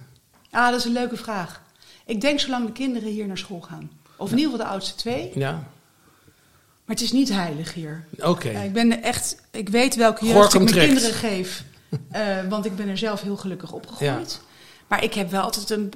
Ah, 0.51 0.71
dat 0.71 0.79
is 0.79 0.85
een 0.85 0.93
leuke 0.93 1.17
vraag. 1.17 1.63
Ik 2.07 2.21
denk 2.21 2.41
zolang 2.41 2.67
de 2.67 2.73
kinderen 2.73 3.09
hier 3.09 3.27
naar 3.27 3.39
school 3.39 3.61
gaan. 3.61 3.91
Of 4.17 4.31
in 4.31 4.37
ieder 4.39 4.51
geval 4.53 4.67
de 4.67 4.73
oudste 4.73 4.95
twee. 4.95 5.31
Ja, 5.35 5.53
Maar 5.53 6.97
het 6.97 7.01
is 7.01 7.13
niet 7.13 7.29
heilig 7.33 7.75
hier. 7.75 8.05
oké. 8.23 8.51
Ja, 8.51 8.61
ik 8.61 8.73
ben 8.73 9.03
echt, 9.03 9.37
ik 9.51 9.69
weet 9.69 9.95
welke 9.97 10.25
jeugd 10.25 10.37
Gorkum 10.39 10.61
ik 10.61 10.75
mijn 10.75 10.77
trekt. 10.87 10.93
kinderen 10.93 11.19
geef. 11.31 11.63
Eh, 12.11 12.23
want 12.49 12.65
ik 12.67 12.77
ben 12.77 12.89
er 12.89 12.99
zelf 12.99 13.21
heel 13.23 13.37
gelukkig 13.37 13.73
opgegroeid. 13.73 14.41
Maar 14.87 15.05
ik 15.05 15.15
heb 15.15 15.31
wel 15.31 15.43
altijd 15.43 15.71
een, 15.71 15.93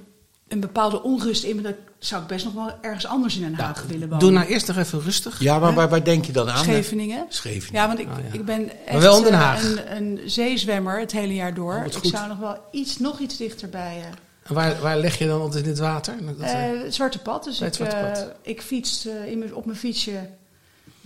een 0.49 0.61
bepaalde 0.61 1.03
onrust 1.03 1.45
in 1.45 1.57
me. 1.57 1.63
Dat 1.63 1.75
zou 2.07 2.23
ik 2.23 2.29
best 2.29 2.45
nog 2.45 2.55
wel 2.55 2.73
ergens 2.81 3.07
anders 3.07 3.37
in 3.37 3.43
Den 3.43 3.55
Haag 3.55 3.85
willen 3.87 4.09
wonen. 4.09 4.19
Doe 4.19 4.31
nou 4.31 4.47
eerst 4.47 4.67
nog 4.67 4.77
even 4.77 5.01
rustig. 5.01 5.41
Ja, 5.41 5.59
maar 5.59 5.75
waar, 5.75 5.89
waar 5.89 6.05
denk 6.05 6.25
je 6.25 6.33
dan 6.33 6.51
aan? 6.51 6.65
Scheveningen. 6.65 7.27
Scheveningen. 7.29 7.73
Ja, 7.81 7.87
want 7.87 7.99
ik, 7.99 8.07
Oh, 8.07 8.17
ja. 8.29 8.33
ik 8.33 8.45
ben 8.45 8.87
echt 8.87 9.03
wel 9.03 9.17
in 9.17 9.23
Den 9.23 9.33
eh, 9.33 9.41
Haag. 9.41 9.63
een, 9.65 9.97
een 9.97 10.21
zeezwemmer 10.27 11.01
het 11.01 11.13
hele 11.13 11.35
jaar 11.35 11.55
door. 11.55 11.75
Oh, 11.75 11.87
ik 11.87 11.93
goed. 11.95 12.11
zou 12.11 12.29
nog 12.29 12.39
wel 12.39 12.57
iets, 12.71 12.99
nog 12.99 13.19
iets 13.19 13.37
dichterbij. 13.37 13.99
eh 14.01 14.07
En 14.49 14.55
waar, 14.55 14.81
waar 14.81 14.99
leg 14.99 15.19
je 15.19 15.27
dan 15.27 15.41
altijd 15.41 15.65
in 15.65 15.71
het 15.71 15.79
water? 15.79 16.15
Dat, 16.25 16.37
eh, 16.39 16.83
het 16.83 16.95
Zwarte 16.95 17.19
Pad. 17.19 17.45
Dus 17.45 17.61
ik, 17.61 17.75
het 17.75 17.81
eh, 17.95 18.23
ik 18.43 18.63
fiets 18.63 19.07
eh, 19.07 19.31
in 19.31 19.55
op 19.55 19.65
mijn 19.67 19.79
fietsje 19.79 20.29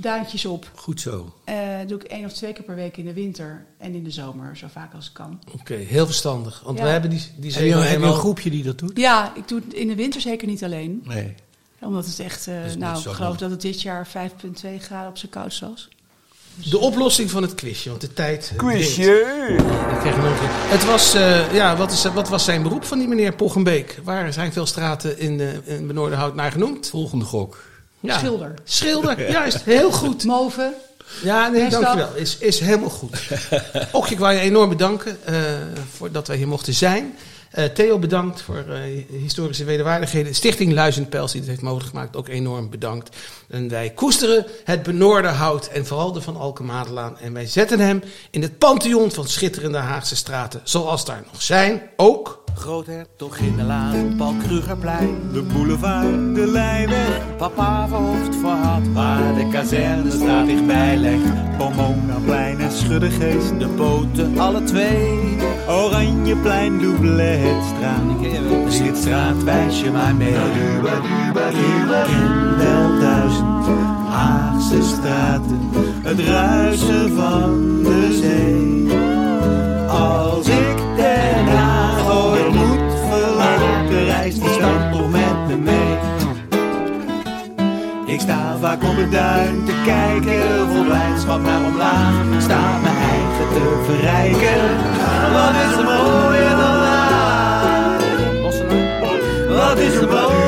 duintjes 0.00 0.44
op. 0.44 0.70
Goed 0.74 1.00
zo. 1.00 1.34
Eh, 1.44 1.56
doe 1.86 1.98
ik 2.00 2.04
één 2.04 2.24
of 2.24 2.32
twee 2.32 2.52
keer 2.52 2.64
per 2.64 2.74
week 2.74 2.96
in 2.96 3.04
de 3.04 3.12
winter 3.12 3.66
en 3.78 3.94
in 3.94 4.04
de 4.04 4.10
zomer, 4.10 4.56
zo 4.56 4.66
vaak 4.72 4.94
als 4.94 5.06
ik 5.06 5.12
kan. 5.12 5.40
Oké, 5.60 5.74
heel 5.74 6.06
verstandig. 6.06 6.62
Want 6.64 6.78
Ja. 6.78 6.84
we 6.84 6.90
hebben 6.90 7.10
die, 7.10 7.18
die 7.18 7.52
Heb 7.52 7.62
je, 7.62 7.70
zee 7.72 7.82
heb 7.82 8.00
je 8.00 8.06
een 8.06 8.12
groepje 8.12 8.50
die 8.50 8.62
dat 8.62 8.78
doet? 8.78 8.96
Ja, 8.98 9.32
ik 9.36 9.48
doe 9.48 9.60
het 9.64 9.74
in 9.74 9.88
de 9.88 9.94
winter 9.94 10.20
zeker 10.20 10.48
niet 10.48 10.64
alleen. 10.64 11.02
Nee. 11.04 11.34
Omdat 11.80 12.06
het 12.06 12.18
echt, 12.18 12.46
eh, 12.46 12.54
niet 12.66 12.78
nou, 12.78 12.98
ik 12.98 13.06
geloof 13.06 13.36
dat 13.36 13.50
het 13.50 13.60
dit 13.60 13.82
jaar 13.82 14.06
5,2 14.06 14.78
graden 14.78 15.08
op 15.10 15.16
zijn 15.18 15.30
koudst 15.30 15.60
was. 15.60 15.88
De 16.70 16.78
oplossing 16.78 17.30
van 17.30 17.42
het 17.42 17.54
quizje, 17.54 17.88
want 17.88 18.00
de 18.00 18.12
tijd. 18.12 18.52
Quizje. 18.56 19.56
Het 20.68 20.84
was, 20.84 21.14
eh, 21.14 21.52
ja, 21.54 21.76
wat, 21.76 21.92
is, 21.92 22.04
wat 22.04 22.28
was 22.28 22.44
zijn 22.44 22.62
beroep 22.62 22.84
van 22.84 22.98
die 22.98 23.08
meneer 23.08 23.34
Poggenbeek? 23.34 24.00
Waar 24.04 24.32
zijn 24.32 24.52
veel 24.52 24.66
straten 24.66 25.18
in, 25.18 25.38
uh, 25.38 25.66
in 25.68 25.86
Benoordenhout 25.86 26.34
naar 26.34 26.52
genoemd? 26.52 26.88
Volgende 26.88 27.24
gok. 27.24 27.64
Ja. 28.00 28.18
Schilder. 28.18 28.54
Schilder, 28.64 29.30
juist. 29.30 29.64
Heel 29.64 29.92
goed. 29.92 30.24
Moven. 30.24 30.74
Ja, 31.22 31.48
nee, 31.48 31.68
dankjewel. 31.68 32.14
Is, 32.14 32.38
is 32.38 32.60
helemaal 32.60 32.90
goed. 32.90 33.18
Okje, 33.92 34.14
ik 34.14 34.18
wou 34.18 34.34
je 34.34 34.40
enorm 34.40 34.68
bedanken 34.68 35.18
eh, 35.24 35.34
voor 35.96 36.12
dat 36.12 36.26
wij 36.26 36.36
hier 36.36 36.48
mochten 36.48 36.74
zijn. 36.74 37.14
Eh, 37.50 37.64
Theo, 37.64 37.98
bedankt 37.98 38.42
voor 38.42 38.64
eh, 38.68 39.04
historische 39.10 39.64
wederwaardigheden. 39.64 40.34
Stichting 40.34 40.72
Luizenpels, 40.72 41.32
die 41.32 41.40
dit 41.40 41.50
heeft 41.50 41.62
mogelijk 41.62 41.88
gemaakt, 41.88 42.16
ook 42.16 42.28
enorm 42.28 42.70
bedankt. 42.70 43.16
En 43.48 43.68
wij 43.68 43.90
koesteren 43.90 44.46
het 44.64 44.82
Benoordenhout 44.82 45.66
en 45.66 45.86
vooral 45.86 46.12
de 46.12 46.20
Van 46.20 46.36
Alkemadelaan. 46.36 47.18
En 47.18 47.32
wij 47.32 47.46
zetten 47.46 47.80
hem 47.80 48.02
in 48.30 48.42
het 48.42 48.58
pantheon 48.58 49.10
van 49.10 49.28
schitterende 49.28 49.78
Haagse 49.78 50.16
straten, 50.16 50.60
zoals 50.64 51.04
daar 51.04 51.24
nog 51.32 51.42
zijn. 51.42 51.82
Ook 51.96 52.44
Groothertoginnenlaan, 52.58 54.14
Paul 54.16 54.34
Krugerplein. 54.46 55.16
De 55.32 55.42
boulevard, 55.42 56.34
de 56.34 56.46
Leijweg. 56.46 57.36
Papa 57.36 57.88
verhoofd 57.88 58.36
verhaal, 58.36 58.80
waar 58.92 59.34
de 59.34 59.48
kazernestraat 59.48 60.46
dichtbij 60.46 60.96
legt. 60.96 61.56
Pomonaplein 61.58 62.60
en 62.60 62.72
Schuddegeest. 62.72 63.58
De 63.58 63.66
boten, 63.66 64.38
alle 64.38 64.62
twee. 64.62 65.36
Oranjeplein, 65.68 66.78
Doubletstraat. 66.80 68.02
Zit 68.68 68.96
straat, 68.96 69.42
wijs 69.44 69.80
je 69.80 69.90
maar 69.90 70.14
mee. 70.14 70.34
In 70.34 70.82
wel 72.56 73.00
duizend 73.00 73.66
Haagse 74.08 74.82
straten. 74.82 75.60
Het 76.02 76.20
ruisen 76.20 77.16
van 77.16 77.82
de 77.82 78.18
zee. 78.20 78.98
Als 79.88 80.46
ik 80.46 80.87
verlaten, 83.88 84.06
reist 84.06 84.40
die 84.40 84.58
toch 84.92 85.10
met 85.10 85.48
me 85.48 85.56
mee. 85.56 85.96
Ik 88.06 88.20
sta 88.20 88.56
vaak 88.60 88.82
op 88.82 88.96
het 88.96 89.12
duin 89.12 89.64
te 89.64 89.72
kijken, 89.84 90.68
vol 90.72 90.84
blijdschap 90.84 91.42
naar 91.42 91.64
omlaag. 91.64 92.12
Sta 92.38 92.78
mijn 92.82 92.96
eigen 92.96 93.48
te 93.52 93.82
verrijken. 93.84 94.60
Wat 95.32 95.54
is 95.64 95.76
er 95.78 95.84
mooier 95.84 96.50
dan 96.50 96.76
Haag? 96.86 98.00
Wat 99.48 99.78
is 99.78 99.94
er 99.94 100.08
mooier 100.08 100.47